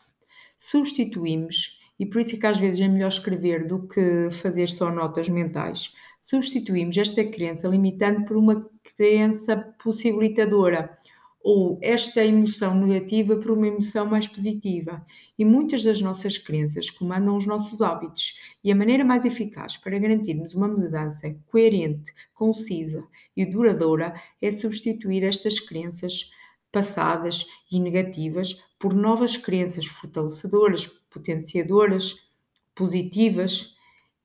substituímos, 0.71 1.81
e 1.99 2.05
por 2.05 2.21
isso 2.21 2.35
é 2.37 2.39
que 2.39 2.47
às 2.47 2.59
vezes 2.59 2.81
é 2.81 2.89
melhor 2.89 3.09
escrever 3.09 3.67
do 3.67 3.87
que 3.87 4.29
fazer 4.43 4.69
só 4.69 4.91
notas 4.91 5.29
mentais, 5.29 5.95
substituímos 6.21 6.97
esta 6.97 7.25
crença 7.25 7.69
limitante 7.69 8.27
por 8.27 8.37
uma 8.37 8.69
crença 8.97 9.57
possibilitadora, 9.83 10.99
ou 11.41 11.79
esta 11.81 12.25
emoção 12.25 12.75
negativa 12.75 13.37
por 13.37 13.53
uma 13.53 13.69
emoção 13.69 14.05
mais 14.05 14.27
positiva. 14.27 15.07
E 15.39 15.45
muitas 15.45 15.85
das 15.85 16.01
nossas 16.01 16.37
crenças 16.37 16.91
comandam 16.91 17.37
os 17.37 17.47
nossos 17.47 17.81
hábitos, 17.81 18.41
e 18.65 18.73
a 18.73 18.75
maneira 18.75 19.05
mais 19.05 19.25
eficaz 19.25 19.77
para 19.77 19.97
garantirmos 19.97 20.55
uma 20.55 20.67
mudança 20.67 21.33
coerente, 21.47 22.13
concisa 22.35 23.05
e 23.37 23.47
duradoura 23.47 24.21
é 24.43 24.51
substituir 24.51 25.23
estas 25.23 25.61
crenças 25.61 26.33
passadas 26.73 27.47
e 27.71 27.79
negativas 27.79 28.66
por 28.79 28.95
novas 28.95 29.37
crenças 29.37 29.87
fortalecedoras, 29.87 30.87
potenciadoras, 30.87 32.31
positivas 32.75 33.77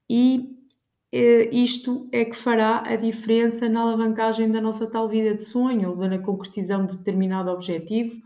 e 0.10 0.58
eh, 1.12 1.50
isto 1.52 2.10
é 2.12 2.26
que 2.26 2.36
fará 2.36 2.84
a 2.86 2.96
diferença 2.96 3.68
na 3.68 3.82
alavancagem 3.82 4.52
da 4.52 4.62
nossa 4.62 4.88
tal 4.90 5.10
vida 5.10 5.36
de 5.36 5.44
sonho 5.44 5.92
ou 5.92 5.98
na 6.08 6.20
concretização 6.20 6.86
de 6.86 6.98
determinado 6.98 7.50
objetivo. 7.50 8.22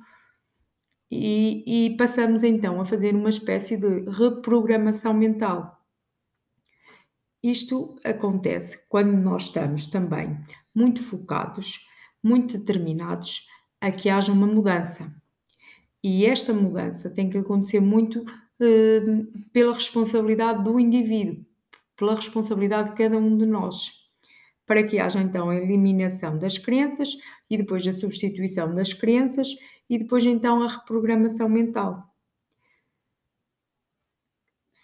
E, 1.10 1.88
e 1.88 1.98
passamos 1.98 2.44
então 2.44 2.82
a 2.82 2.86
fazer 2.86 3.16
uma 3.16 3.30
espécie 3.30 3.78
de 3.78 4.10
reprogramação 4.10 5.14
mental. 5.14 5.80
Isto 7.42 7.96
acontece 8.04 8.84
quando 8.90 9.14
nós 9.14 9.44
estamos 9.44 9.90
também 9.92 10.38
muito 10.74 11.04
focados, 11.04 11.88
muito 12.24 12.58
determinados 12.58 13.48
a 13.80 13.92
que 13.92 14.10
haja 14.10 14.32
uma 14.32 14.48
mudança. 14.48 15.14
E 16.08 16.24
esta 16.24 16.54
mudança 16.54 17.10
tem 17.10 17.32
que 17.32 17.38
acontecer 17.40 17.80
muito 17.80 18.24
eh, 18.60 19.02
pela 19.52 19.74
responsabilidade 19.74 20.64
do 20.64 20.80
indivíduo, 20.80 21.44
pela 21.98 22.16
responsabilidade 22.16 22.92
de 22.92 22.96
cada 22.96 23.18
um 23.18 23.36
de 23.36 23.48
nós, 23.48 24.08
para 24.68 24.86
que 24.86 25.00
haja 25.00 25.20
então 25.20 25.50
a 25.50 25.56
eliminação 25.56 26.38
das 26.38 26.60
crenças 26.60 27.10
e 27.50 27.58
depois 27.58 27.88
a 27.88 27.94
substituição 27.94 28.76
das 28.76 28.94
crenças 28.94 29.48
e 29.90 29.98
depois 29.98 30.24
então 30.24 30.62
a 30.62 30.78
reprogramação 30.78 31.50
mental. 31.50 32.04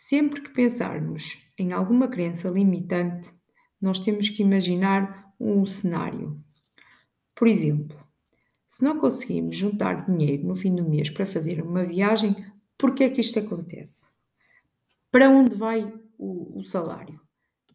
Sempre 0.09 0.41
que 0.41 0.49
pensarmos 0.49 1.47
em 1.55 1.71
alguma 1.71 2.07
crença 2.07 2.49
limitante, 2.49 3.29
nós 3.79 3.99
temos 3.99 4.27
que 4.27 4.41
imaginar 4.41 5.31
um 5.39 5.67
cenário. 5.67 6.43
Por 7.35 7.47
exemplo, 7.47 8.00
se 8.81 8.85
não 8.85 9.00
conseguimos 9.00 9.55
juntar 9.55 10.07
dinheiro 10.07 10.43
no 10.43 10.55
fim 10.55 10.73
do 10.73 10.83
mês 10.83 11.07
para 11.11 11.23
fazer 11.23 11.61
uma 11.61 11.85
viagem, 11.85 12.35
Porquê 12.81 13.03
é 13.03 13.09
que 13.11 13.21
isto 13.21 13.38
acontece? 13.38 14.09
Para 15.11 15.29
onde 15.29 15.53
vai 15.53 15.83
o, 16.17 16.57
o 16.57 16.63
salário? 16.63 17.21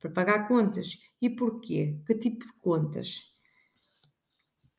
Para 0.00 0.10
pagar 0.10 0.48
contas. 0.48 0.98
E 1.22 1.30
porquê? 1.30 2.00
Que 2.04 2.16
tipo 2.16 2.44
de 2.44 2.52
contas? 2.54 3.32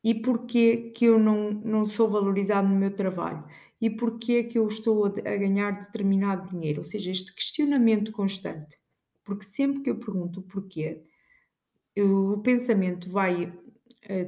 E 0.04 0.14
porquê 0.16 0.92
que 0.94 1.06
eu 1.06 1.18
não, 1.18 1.52
não 1.54 1.86
sou 1.86 2.10
valorizado 2.10 2.68
no 2.68 2.76
meu 2.76 2.94
trabalho? 2.94 3.46
E 3.80 3.90
porquê 3.90 4.44
que 4.44 4.58
eu 4.58 4.68
estou 4.68 5.06
a, 5.06 5.08
a 5.08 5.38
ganhar 5.38 5.86
determinado 5.86 6.50
dinheiro? 6.50 6.82
Ou 6.82 6.86
seja, 6.86 7.10
este 7.10 7.34
questionamento 7.34 8.12
constante. 8.12 8.78
Porque 9.24 9.46
sempre 9.46 9.82
que 9.82 9.90
eu 9.90 9.98
pergunto 9.98 10.42
o 10.42 10.44
porquê, 10.44 11.06
o 11.98 12.38
pensamento 12.40 13.10
vai 13.10 13.58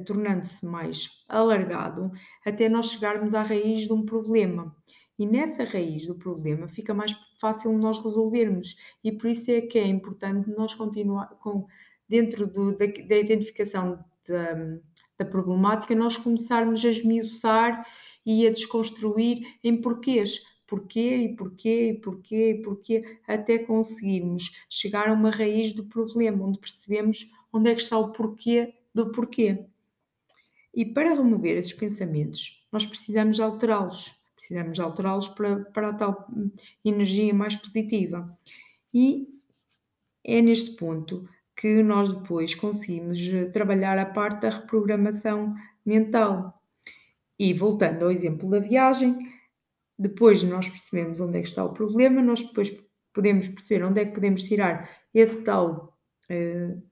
tornando-se 0.06 0.64
mais 0.66 1.24
alargado 1.28 2.10
até 2.44 2.68
nós 2.68 2.90
chegarmos 2.90 3.34
à 3.34 3.42
raiz 3.42 3.86
de 3.86 3.92
um 3.92 4.04
problema. 4.04 4.74
E 5.20 5.26
nessa 5.26 5.64
raiz 5.64 6.06
do 6.06 6.14
problema 6.14 6.66
fica 6.68 6.94
mais 6.94 7.14
fácil 7.38 7.76
nós 7.76 8.02
resolvermos. 8.02 8.76
E 9.04 9.12
por 9.12 9.28
isso 9.28 9.50
é 9.50 9.60
que 9.60 9.78
é 9.78 9.86
importante 9.86 10.48
nós 10.50 10.74
continuar 10.74 11.26
com, 11.40 11.66
dentro 12.08 12.46
do, 12.46 12.72
da, 12.72 12.86
da, 12.86 13.16
identificação 13.18 14.02
da, 14.26 14.78
da, 15.18 15.24
problemática, 15.26 15.94
nós 15.94 16.16
começarmos 16.16 16.82
a 16.84 16.88
esmiuçar 16.88 17.86
e 18.24 18.46
a 18.46 18.50
desconstruir 18.50 19.42
em 19.62 19.80
porquês. 19.80 20.42
Porquê 20.66 21.16
e 21.16 21.36
porquê 21.36 21.90
e 21.90 22.00
porquê 22.00 22.50
e 22.52 22.62
porquê, 22.62 23.18
até 23.26 23.58
conseguirmos 23.58 24.44
chegar 24.70 25.08
a 25.08 25.12
uma 25.12 25.30
raiz 25.30 25.74
do 25.74 25.84
problema, 25.84 26.46
onde 26.46 26.60
percebemos 26.60 27.30
onde 27.52 27.70
é 27.70 27.74
que 27.74 27.82
está 27.82 27.98
o 27.98 28.12
porquê 28.12 28.72
do 28.94 29.12
porquê. 29.12 29.66
E 30.74 30.84
para 30.84 31.14
remover 31.14 31.56
esses 31.56 31.72
pensamentos, 31.72 32.66
nós 32.72 32.86
precisamos 32.86 33.40
alterá-los 33.40 34.20
precisamos 34.50 34.80
alterá-los 34.80 35.28
para, 35.28 35.64
para 35.66 35.90
a 35.90 35.94
tal 35.94 36.26
energia 36.84 37.32
mais 37.32 37.54
positiva. 37.54 38.36
E 38.92 39.28
é 40.24 40.42
neste 40.42 40.76
ponto 40.76 41.28
que 41.56 41.82
nós 41.82 42.12
depois 42.12 42.54
conseguimos 42.54 43.18
eh, 43.20 43.44
trabalhar 43.46 43.98
a 43.98 44.06
parte 44.06 44.42
da 44.42 44.50
reprogramação 44.50 45.54
mental. 45.86 46.60
E 47.38 47.54
voltando 47.54 48.04
ao 48.04 48.10
exemplo 48.10 48.50
da 48.50 48.58
viagem, 48.58 49.16
depois 49.98 50.42
nós 50.42 50.68
percebemos 50.68 51.20
onde 51.20 51.38
é 51.38 51.42
que 51.42 51.48
está 51.48 51.64
o 51.64 51.72
problema, 51.72 52.20
nós 52.22 52.42
depois 52.42 52.70
podemos 53.12 53.46
perceber 53.48 53.84
onde 53.84 54.00
é 54.00 54.04
que 54.04 54.14
podemos 54.14 54.42
tirar 54.42 54.90
esse 55.14 55.42
tal 55.42 55.98
uh, 56.30 56.82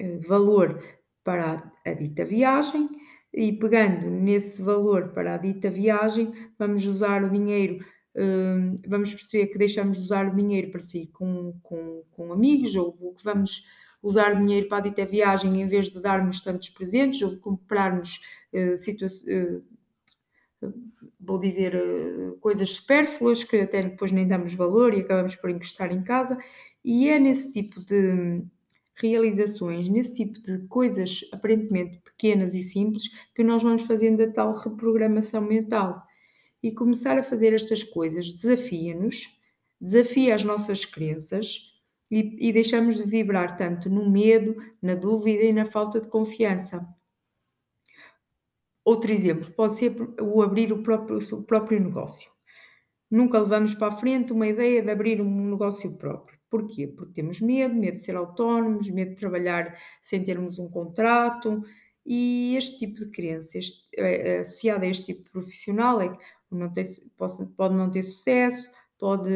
uh, 0.00 0.20
valor 0.28 0.82
para 1.24 1.72
a 1.84 1.92
dita 1.92 2.24
viagem 2.24 2.88
e 3.32 3.52
pegando 3.52 4.10
nesse 4.10 4.60
valor 4.60 5.08
para 5.08 5.34
a 5.34 5.38
dita 5.38 5.70
viagem, 5.70 6.32
vamos 6.58 6.86
usar 6.86 7.24
o 7.24 7.30
dinheiro, 7.30 7.84
hum, 8.14 8.78
vamos 8.86 9.14
perceber 9.14 9.46
que 9.46 9.58
deixamos 9.58 9.96
de 9.96 10.02
usar 10.02 10.30
o 10.30 10.36
dinheiro 10.36 10.70
para 10.70 10.82
sair 10.82 11.06
com, 11.08 11.54
com, 11.62 12.02
com 12.10 12.32
amigos, 12.32 12.76
ou 12.76 13.14
que 13.14 13.24
vamos 13.24 13.66
usar 14.02 14.34
dinheiro 14.34 14.68
para 14.68 14.78
a 14.78 14.80
dita 14.82 15.06
viagem 15.06 15.62
em 15.62 15.68
vez 15.68 15.86
de 15.86 16.00
darmos 16.00 16.42
tantos 16.42 16.68
presentes, 16.68 17.22
ou 17.22 17.38
comprarmos 17.38 18.20
uh, 18.52 18.74
uh, 18.74 19.62
vou 21.18 21.38
dizer, 21.38 21.74
uh, 21.74 22.36
coisas 22.40 22.70
supérfluas 22.70 23.44
que 23.44 23.56
até 23.56 23.82
depois 23.82 24.12
nem 24.12 24.26
damos 24.26 24.54
valor 24.54 24.92
e 24.92 25.00
acabamos 25.00 25.36
por 25.36 25.48
encostar 25.50 25.92
em 25.92 26.02
casa. 26.02 26.36
E 26.84 27.08
é 27.08 27.18
nesse 27.18 27.50
tipo 27.52 27.80
de 27.80 28.42
realizações, 29.02 29.88
nesse 29.88 30.14
tipo 30.14 30.40
de 30.40 30.66
coisas 30.68 31.20
aparentemente 31.32 31.98
pequenas 31.98 32.54
e 32.54 32.62
simples, 32.62 33.04
que 33.34 33.42
nós 33.42 33.62
vamos 33.62 33.82
fazendo 33.82 34.22
a 34.22 34.30
tal 34.30 34.56
reprogramação 34.56 35.40
mental. 35.40 36.02
E 36.62 36.70
começar 36.72 37.18
a 37.18 37.24
fazer 37.24 37.52
estas 37.52 37.82
coisas 37.82 38.32
desafia-nos, 38.32 39.26
desafia 39.80 40.34
as 40.34 40.44
nossas 40.44 40.84
crenças 40.84 41.72
e, 42.10 42.48
e 42.48 42.52
deixamos 42.52 42.96
de 42.96 43.04
vibrar 43.04 43.56
tanto 43.56 43.90
no 43.90 44.08
medo, 44.08 44.56
na 44.80 44.94
dúvida 44.94 45.42
e 45.42 45.52
na 45.52 45.66
falta 45.66 46.00
de 46.00 46.08
confiança. 46.08 46.86
Outro 48.84 49.12
exemplo 49.12 49.50
pode 49.52 49.74
ser 49.74 49.94
o 50.20 50.42
abrir 50.42 50.72
o 50.72 50.82
próprio, 50.82 51.18
o 51.18 51.42
próprio 51.42 51.80
negócio. 51.80 52.30
Nunca 53.10 53.38
levamos 53.38 53.74
para 53.74 53.94
a 53.94 53.96
frente 53.96 54.32
uma 54.32 54.46
ideia 54.46 54.82
de 54.82 54.90
abrir 54.90 55.20
um 55.20 55.50
negócio 55.50 55.90
próprio. 55.96 56.31
Porquê? 56.52 56.86
Porque 56.86 57.14
temos 57.14 57.40
medo, 57.40 57.74
medo 57.74 57.96
de 57.96 58.04
ser 58.04 58.14
autónomos, 58.14 58.90
medo 58.90 59.12
de 59.12 59.16
trabalhar 59.16 59.74
sem 60.02 60.22
termos 60.22 60.58
um 60.58 60.68
contrato, 60.68 61.64
e 62.04 62.54
este 62.58 62.78
tipo 62.80 63.00
de 63.00 63.10
crença, 63.10 63.58
é, 63.96 64.40
associada 64.40 64.84
a 64.84 64.88
este 64.90 65.06
tipo 65.06 65.24
de 65.24 65.30
profissional, 65.30 66.02
é 66.02 66.10
que 66.10 66.18
não 66.50 66.70
tem, 66.70 66.84
pode, 67.16 67.46
pode 67.56 67.74
não 67.74 67.90
ter 67.90 68.02
sucesso, 68.02 68.70
pode, 68.98 69.30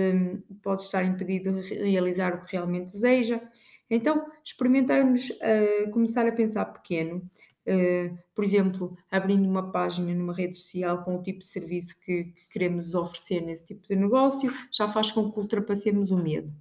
pode 0.62 0.82
estar 0.82 1.04
impedido 1.04 1.58
de 1.58 1.74
realizar 1.74 2.34
o 2.34 2.44
que 2.44 2.52
realmente 2.52 2.92
deseja. 2.92 3.40
Então, 3.88 4.26
experimentarmos 4.44 5.30
uh, 5.30 5.90
começar 5.92 6.28
a 6.28 6.32
pensar 6.32 6.66
pequeno, 6.66 7.22
uh, 7.66 8.18
por 8.34 8.44
exemplo, 8.44 8.94
abrindo 9.10 9.48
uma 9.48 9.72
página 9.72 10.12
numa 10.12 10.34
rede 10.34 10.58
social 10.58 11.02
com 11.02 11.16
o 11.16 11.22
tipo 11.22 11.38
de 11.38 11.46
serviço 11.46 11.98
que, 12.04 12.24
que 12.24 12.48
queremos 12.50 12.94
oferecer 12.94 13.40
nesse 13.40 13.68
tipo 13.68 13.88
de 13.88 13.96
negócio, 13.96 14.52
já 14.70 14.92
faz 14.92 15.10
com 15.12 15.32
que 15.32 15.40
ultrapassemos 15.40 16.10
o 16.10 16.18
medo 16.18 16.52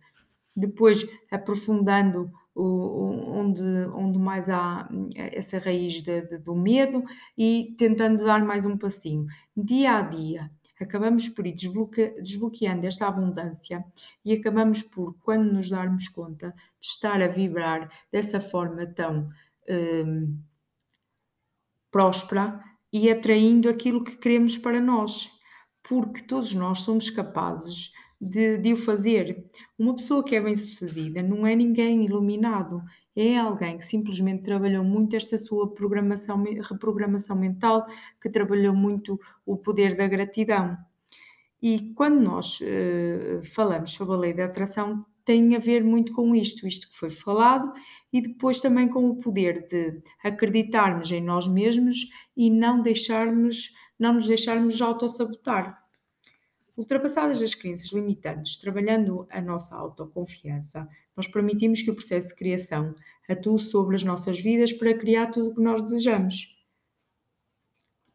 depois 0.55 1.07
aprofundando 1.29 2.31
onde, 2.55 3.61
onde 3.93 4.17
mais 4.17 4.49
há 4.49 4.87
essa 5.15 5.59
raiz 5.59 6.01
de, 6.01 6.21
de, 6.21 6.37
do 6.37 6.55
medo 6.55 7.03
e 7.37 7.75
tentando 7.77 8.23
dar 8.23 8.43
mais 8.45 8.65
um 8.65 8.77
passinho. 8.77 9.27
Dia 9.55 9.97
a 9.97 10.01
dia, 10.01 10.49
acabamos 10.79 11.27
por 11.27 11.45
ir 11.45 11.53
desbloque, 11.53 12.15
desbloqueando 12.21 12.87
esta 12.87 13.07
abundância 13.07 13.83
e 14.23 14.33
acabamos 14.33 14.81
por, 14.81 15.15
quando 15.19 15.51
nos 15.51 15.69
darmos 15.69 16.07
conta 16.07 16.53
de 16.79 16.87
estar 16.87 17.21
a 17.21 17.27
vibrar 17.27 17.91
dessa 18.09 18.39
forma 18.39 18.85
tão 18.85 19.29
hum, 19.69 20.37
próspera 21.91 22.63
e 22.91 23.11
atraindo 23.11 23.67
aquilo 23.67 24.03
que 24.03 24.15
queremos 24.15 24.57
para 24.57 24.79
nós, 24.79 25.29
porque 25.83 26.23
todos 26.23 26.53
nós 26.53 26.81
somos 26.81 27.09
capazes 27.09 27.91
de, 28.19 28.57
de 28.57 28.73
o 28.73 28.77
fazer. 28.77 29.45
Uma 29.77 29.95
pessoa 29.95 30.23
que 30.23 30.35
é 30.35 30.41
bem-sucedida 30.41 31.21
não 31.21 31.45
é 31.45 31.55
ninguém 31.55 32.03
iluminado, 32.05 32.81
é 33.15 33.37
alguém 33.37 33.77
que 33.77 33.85
simplesmente 33.85 34.43
trabalhou 34.43 34.83
muito 34.83 35.15
esta 35.15 35.37
sua 35.37 35.73
programação, 35.73 36.43
reprogramação 36.43 37.35
mental, 37.35 37.85
que 38.21 38.29
trabalhou 38.29 38.75
muito 38.75 39.19
o 39.45 39.55
poder 39.57 39.95
da 39.95 40.07
gratidão. 40.07 40.77
E 41.61 41.93
quando 41.93 42.19
nós 42.21 42.59
uh, 42.61 43.43
falamos 43.53 43.91
sobre 43.91 44.13
a 44.15 44.17
lei 44.17 44.33
da 44.33 44.45
atração, 44.45 45.05
tem 45.25 45.55
a 45.55 45.59
ver 45.59 45.83
muito 45.83 46.13
com 46.13 46.35
isto, 46.35 46.67
isto 46.67 46.89
que 46.89 46.97
foi 46.97 47.09
falado, 47.09 47.73
e 48.13 48.21
depois 48.21 48.59
também 48.59 48.87
com 48.87 49.09
o 49.09 49.15
poder 49.15 49.67
de 49.67 50.01
acreditarmos 50.23 51.11
em 51.11 51.21
nós 51.21 51.47
mesmos 51.47 52.11
e 52.37 52.51
não 52.51 52.81
deixarmos, 52.81 53.73
não 53.97 54.13
nos 54.13 54.27
deixarmos 54.27 54.79
autossabotar. 54.81 55.84
Ultrapassadas 56.77 57.41
as 57.41 57.53
crenças 57.53 57.91
limitantes, 57.91 58.59
trabalhando 58.59 59.25
a 59.29 59.41
nossa 59.41 59.75
autoconfiança, 59.75 60.87
nós 61.15 61.27
permitimos 61.27 61.81
que 61.81 61.89
o 61.89 61.95
processo 61.95 62.29
de 62.29 62.35
criação 62.35 62.93
atue 63.29 63.59
sobre 63.59 63.95
as 63.95 64.03
nossas 64.03 64.39
vidas 64.39 64.73
para 64.73 64.97
criar 64.97 65.27
tudo 65.27 65.51
o 65.51 65.55
que 65.55 65.61
nós 65.61 65.81
desejamos. 65.81 66.61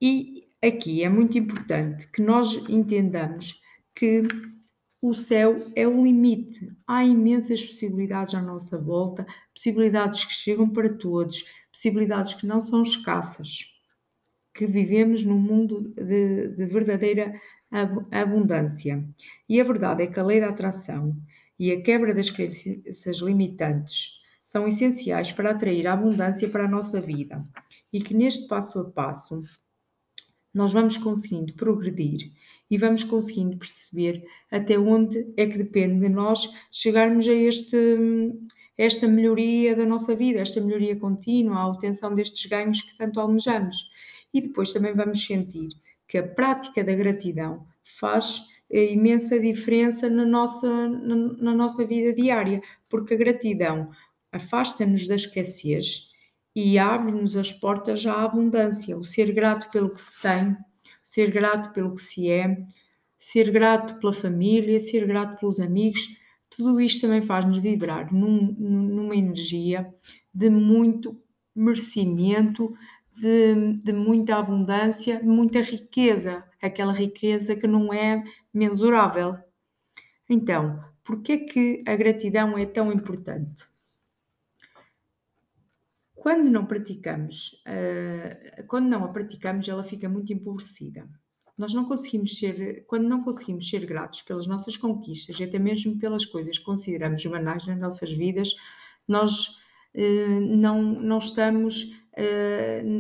E 0.00 0.48
aqui 0.62 1.02
é 1.02 1.08
muito 1.08 1.38
importante 1.38 2.06
que 2.08 2.20
nós 2.20 2.54
entendamos 2.68 3.62
que 3.94 4.22
o 5.00 5.14
céu 5.14 5.70
é 5.74 5.88
o 5.88 6.04
limite. 6.04 6.70
Há 6.86 7.04
imensas 7.04 7.64
possibilidades 7.64 8.34
à 8.34 8.42
nossa 8.42 8.76
volta, 8.76 9.26
possibilidades 9.54 10.24
que 10.24 10.34
chegam 10.34 10.68
para 10.68 10.92
todos, 10.92 11.44
possibilidades 11.72 12.34
que 12.34 12.46
não 12.46 12.60
são 12.60 12.82
escassas. 12.82 13.79
Que 14.52 14.66
vivemos 14.66 15.24
num 15.24 15.38
mundo 15.38 15.92
de, 15.96 16.48
de 16.48 16.66
verdadeira 16.66 17.40
abundância. 18.10 19.04
E 19.48 19.60
a 19.60 19.64
verdade 19.64 20.02
é 20.02 20.06
que 20.06 20.18
a 20.18 20.24
lei 20.24 20.40
da 20.40 20.48
atração 20.48 21.16
e 21.58 21.70
a 21.70 21.80
quebra 21.80 22.14
das 22.14 22.30
crenças 22.30 23.18
limitantes 23.18 24.20
são 24.44 24.66
essenciais 24.66 25.30
para 25.30 25.52
atrair 25.52 25.86
a 25.86 25.92
abundância 25.92 26.48
para 26.48 26.64
a 26.64 26.68
nossa 26.68 27.00
vida 27.00 27.44
e 27.92 28.00
que 28.00 28.14
neste 28.14 28.48
passo 28.48 28.80
a 28.80 28.90
passo 28.90 29.44
nós 30.52 30.72
vamos 30.72 30.96
conseguindo 30.96 31.54
progredir 31.54 32.32
e 32.68 32.76
vamos 32.76 33.04
conseguindo 33.04 33.56
perceber 33.56 34.24
até 34.50 34.76
onde 34.78 35.32
é 35.36 35.46
que 35.46 35.58
depende 35.58 36.00
de 36.00 36.08
nós 36.08 36.52
chegarmos 36.72 37.28
a 37.28 37.32
este, 37.32 37.76
esta 38.76 39.06
melhoria 39.06 39.76
da 39.76 39.84
nossa 39.84 40.16
vida, 40.16 40.40
esta 40.40 40.60
melhoria 40.60 40.96
contínua, 40.96 41.58
a 41.58 41.68
obtenção 41.68 42.14
destes 42.14 42.48
ganhos 42.48 42.80
que 42.80 42.96
tanto 42.96 43.20
almejamos. 43.20 43.76
E 44.32 44.40
depois 44.40 44.72
também 44.72 44.94
vamos 44.94 45.24
sentir 45.24 45.70
que 46.06 46.18
a 46.18 46.26
prática 46.26 46.82
da 46.82 46.94
gratidão 46.94 47.66
faz 47.98 48.48
imensa 48.70 49.38
diferença 49.38 50.08
na 50.08 50.24
nossa, 50.24 50.88
na, 50.88 51.16
na 51.16 51.54
nossa 51.54 51.84
vida 51.84 52.12
diária, 52.12 52.62
porque 52.88 53.14
a 53.14 53.16
gratidão 53.16 53.90
afasta-nos 54.30 55.08
da 55.08 55.16
escassez 55.16 56.10
e 56.54 56.78
abre-nos 56.78 57.36
as 57.36 57.52
portas 57.52 58.06
à 58.06 58.22
abundância. 58.22 58.96
O 58.96 59.04
ser 59.04 59.32
grato 59.32 59.70
pelo 59.70 59.90
que 59.90 60.00
se 60.00 60.20
tem, 60.20 60.56
ser 61.04 61.30
grato 61.30 61.72
pelo 61.72 61.94
que 61.94 62.02
se 62.02 62.30
é, 62.30 62.64
ser 63.18 63.50
grato 63.50 63.98
pela 63.98 64.12
família, 64.12 64.80
ser 64.80 65.06
grato 65.06 65.38
pelos 65.38 65.60
amigos, 65.60 66.16
tudo 66.48 66.80
isto 66.80 67.02
também 67.02 67.22
faz-nos 67.22 67.58
vibrar 67.58 68.12
num, 68.12 68.54
numa 68.58 69.14
energia 69.14 69.92
de 70.32 70.48
muito 70.48 71.20
merecimento, 71.54 72.74
de, 73.20 73.74
de, 73.85 73.92
muita 73.92 74.37
abundância, 74.37 75.20
de 75.20 75.26
muita 75.26 75.61
riqueza, 75.61 76.42
aquela 76.61 76.92
riqueza 76.92 77.54
que 77.54 77.66
não 77.66 77.92
é 77.92 78.22
mensurável. 78.52 79.37
Então, 80.28 80.83
por 81.04 81.22
que 81.22 81.33
é 81.33 81.38
que 81.38 81.85
a 81.87 81.94
gratidão 81.96 82.56
é 82.56 82.64
tão 82.64 82.90
importante? 82.90 83.68
Quando 86.14 86.50
não 86.50 86.64
praticamos, 86.66 87.62
uh, 87.66 88.66
quando 88.66 88.88
não 88.88 89.04
a 89.04 89.09
praticamos, 89.09 89.68
ela 89.68 89.83
fica 89.83 90.09
muito 90.09 90.33
empobrecida. 90.33 91.09
Nós 91.56 91.74
não 91.74 91.85
conseguimos 91.85 92.38
ser, 92.38 92.85
quando 92.87 93.09
não 93.09 93.22
conseguimos 93.22 93.68
ser 93.68 93.85
gratos 93.85 94.22
pelas 94.22 94.46
nossas 94.46 94.76
conquistas 94.76 95.38
e 95.38 95.44
até 95.44 95.59
mesmo 95.59 95.98
pelas 95.98 96.24
coisas 96.24 96.59
que 96.59 96.64
consideramos 96.64 97.24
banais 97.26 97.66
nas 97.66 97.78
nossas 97.78 98.12
vidas, 98.12 98.54
nós 99.06 99.62
uh, 99.94 100.40
não, 100.40 100.83
não 100.83 101.18
estamos 101.18 102.00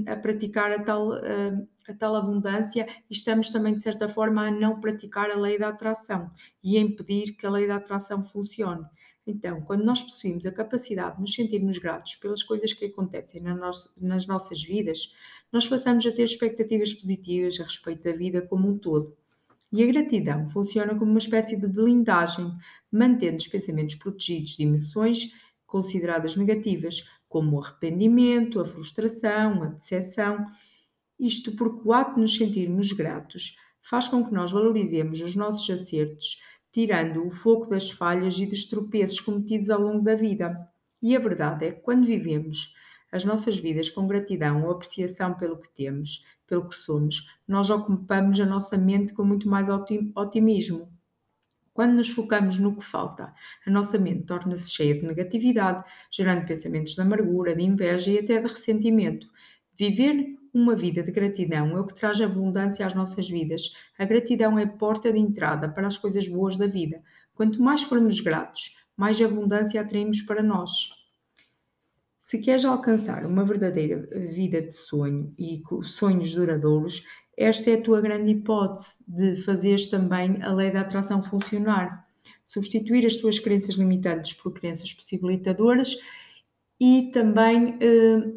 a 0.06 0.16
praticar 0.16 0.72
a 0.72 0.82
tal, 0.82 1.12
a 1.12 1.94
tal 1.98 2.14
abundância 2.14 2.86
e 3.08 3.14
estamos 3.14 3.50
também, 3.50 3.74
de 3.74 3.82
certa 3.82 4.08
forma, 4.08 4.46
a 4.46 4.50
não 4.50 4.80
praticar 4.80 5.30
a 5.30 5.36
lei 5.36 5.58
da 5.58 5.68
atração 5.68 6.30
e 6.62 6.76
a 6.76 6.80
impedir 6.80 7.32
que 7.32 7.46
a 7.46 7.50
lei 7.50 7.66
da 7.66 7.76
atração 7.76 8.24
funcione. 8.24 8.84
Então, 9.26 9.60
quando 9.60 9.84
nós 9.84 10.02
possuímos 10.02 10.46
a 10.46 10.52
capacidade 10.52 11.16
de 11.16 11.20
nos 11.22 11.34
sentirmos 11.34 11.78
gratos 11.78 12.16
pelas 12.16 12.42
coisas 12.42 12.72
que 12.72 12.86
acontecem 12.86 13.42
nas 13.42 14.26
nossas 14.26 14.62
vidas, 14.62 15.14
nós 15.52 15.68
passamos 15.68 16.06
a 16.06 16.12
ter 16.12 16.24
expectativas 16.24 16.92
positivas 16.94 17.60
a 17.60 17.64
respeito 17.64 18.02
da 18.02 18.12
vida 18.12 18.42
como 18.42 18.68
um 18.68 18.78
todo. 18.78 19.16
E 19.72 19.84
a 19.84 19.86
gratidão 19.86 20.48
funciona 20.48 20.96
como 20.96 21.10
uma 21.10 21.18
espécie 21.18 21.56
de 21.56 21.68
blindagem, 21.68 22.50
mantendo 22.90 23.36
os 23.36 23.46
pensamentos 23.46 23.94
protegidos 23.94 24.56
de 24.56 24.64
emoções 24.64 25.32
consideradas 25.64 26.34
negativas, 26.34 27.04
como 27.30 27.56
o 27.56 27.62
arrependimento, 27.62 28.60
a 28.60 28.66
frustração, 28.66 29.62
a 29.62 29.66
decepção. 29.68 30.44
Isto 31.18 31.56
porque 31.56 31.88
o 31.88 31.94
ato 31.94 32.16
de 32.16 32.20
nos 32.20 32.36
sentirmos 32.36 32.92
gratos 32.92 33.56
faz 33.80 34.06
com 34.08 34.22
que 34.22 34.34
nós 34.34 34.52
valorizemos 34.52 35.22
os 35.22 35.34
nossos 35.34 35.68
acertos 35.70 36.42
tirando 36.72 37.26
o 37.26 37.30
foco 37.30 37.68
das 37.68 37.90
falhas 37.90 38.38
e 38.38 38.46
dos 38.46 38.68
tropeços 38.68 39.20
cometidos 39.20 39.70
ao 39.70 39.80
longo 39.80 40.04
da 40.04 40.14
vida. 40.14 40.68
E 41.02 41.16
a 41.16 41.18
verdade 41.18 41.66
é 41.66 41.72
que 41.72 41.80
quando 41.80 42.06
vivemos 42.06 42.74
as 43.10 43.24
nossas 43.24 43.58
vidas 43.58 43.88
com 43.88 44.06
gratidão 44.06 44.64
ou 44.64 44.70
apreciação 44.70 45.34
pelo 45.34 45.58
que 45.58 45.68
temos, 45.74 46.24
pelo 46.46 46.68
que 46.68 46.76
somos, 46.76 47.26
nós 47.46 47.70
ocupamos 47.70 48.38
a 48.38 48.46
nossa 48.46 48.76
mente 48.76 49.12
com 49.12 49.24
muito 49.24 49.48
mais 49.48 49.68
otimismo. 50.14 50.88
Quando 51.80 51.94
nos 51.94 52.10
focamos 52.10 52.58
no 52.58 52.76
que 52.76 52.84
falta, 52.84 53.32
a 53.66 53.70
nossa 53.70 53.98
mente 53.98 54.26
torna-se 54.26 54.68
cheia 54.68 54.94
de 54.94 55.06
negatividade, 55.06 55.82
gerando 56.12 56.46
pensamentos 56.46 56.94
de 56.94 57.00
amargura, 57.00 57.56
de 57.56 57.62
inveja 57.62 58.10
e 58.10 58.18
até 58.18 58.38
de 58.38 58.48
ressentimento. 58.48 59.26
Viver 59.78 60.36
uma 60.52 60.76
vida 60.76 61.02
de 61.02 61.10
gratidão 61.10 61.74
é 61.74 61.80
o 61.80 61.86
que 61.86 61.94
traz 61.94 62.20
abundância 62.20 62.86
às 62.86 62.94
nossas 62.94 63.26
vidas. 63.26 63.74
A 63.98 64.04
gratidão 64.04 64.58
é 64.58 64.64
a 64.64 64.68
porta 64.68 65.10
de 65.10 65.18
entrada 65.18 65.70
para 65.70 65.86
as 65.86 65.96
coisas 65.96 66.28
boas 66.28 66.54
da 66.54 66.66
vida. 66.66 67.02
Quanto 67.34 67.62
mais 67.62 67.82
formos 67.82 68.20
gratos, 68.20 68.76
mais 68.94 69.18
abundância 69.22 69.80
atraímos 69.80 70.20
para 70.20 70.42
nós. 70.42 70.70
Se 72.20 72.40
queres 72.40 72.66
alcançar 72.66 73.24
uma 73.24 73.42
verdadeira 73.42 74.06
vida 74.34 74.60
de 74.60 74.76
sonho 74.76 75.32
e 75.38 75.62
sonhos 75.84 76.34
duradouros, 76.34 77.06
esta 77.40 77.70
é 77.70 77.74
a 77.74 77.82
tua 77.82 78.02
grande 78.02 78.32
hipótese 78.32 78.96
de 79.08 79.38
fazeres 79.42 79.88
também 79.88 80.42
a 80.42 80.52
lei 80.52 80.70
da 80.70 80.82
atração 80.82 81.22
funcionar. 81.22 82.06
Substituir 82.44 83.06
as 83.06 83.16
tuas 83.16 83.38
crenças 83.38 83.76
limitantes 83.76 84.34
por 84.34 84.52
crenças 84.52 84.92
possibilitadoras 84.92 85.96
e 86.78 87.10
também 87.14 87.78
eh, 87.80 88.30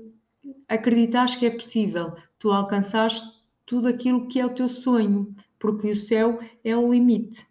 acreditares 0.69 1.35
que 1.35 1.45
é 1.45 1.49
possível 1.49 2.15
tu 2.39 2.49
alcançares 2.49 3.21
tudo 3.65 3.89
aquilo 3.89 4.29
que 4.29 4.39
é 4.39 4.45
o 4.45 4.55
teu 4.55 4.69
sonho, 4.69 5.35
porque 5.59 5.91
o 5.91 5.95
céu 5.97 6.39
é 6.63 6.75
o 6.77 6.93
limite. 6.93 7.45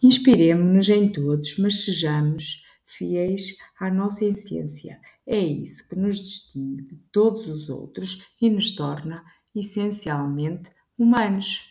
Inspiremos-nos 0.00 0.88
em 0.88 1.08
todos, 1.10 1.58
mas 1.58 1.84
sejamos 1.84 2.64
fiéis 2.86 3.56
à 3.78 3.90
nossa 3.90 4.24
essência. 4.24 5.00
É 5.32 5.38
isso 5.38 5.88
que 5.88 5.94
nos 5.94 6.18
distingue 6.18 6.82
de 6.82 6.96
todos 7.12 7.46
os 7.46 7.70
outros 7.70 8.34
e 8.42 8.50
nos 8.50 8.74
torna 8.74 9.24
essencialmente 9.54 10.72
humanos. 10.98 11.69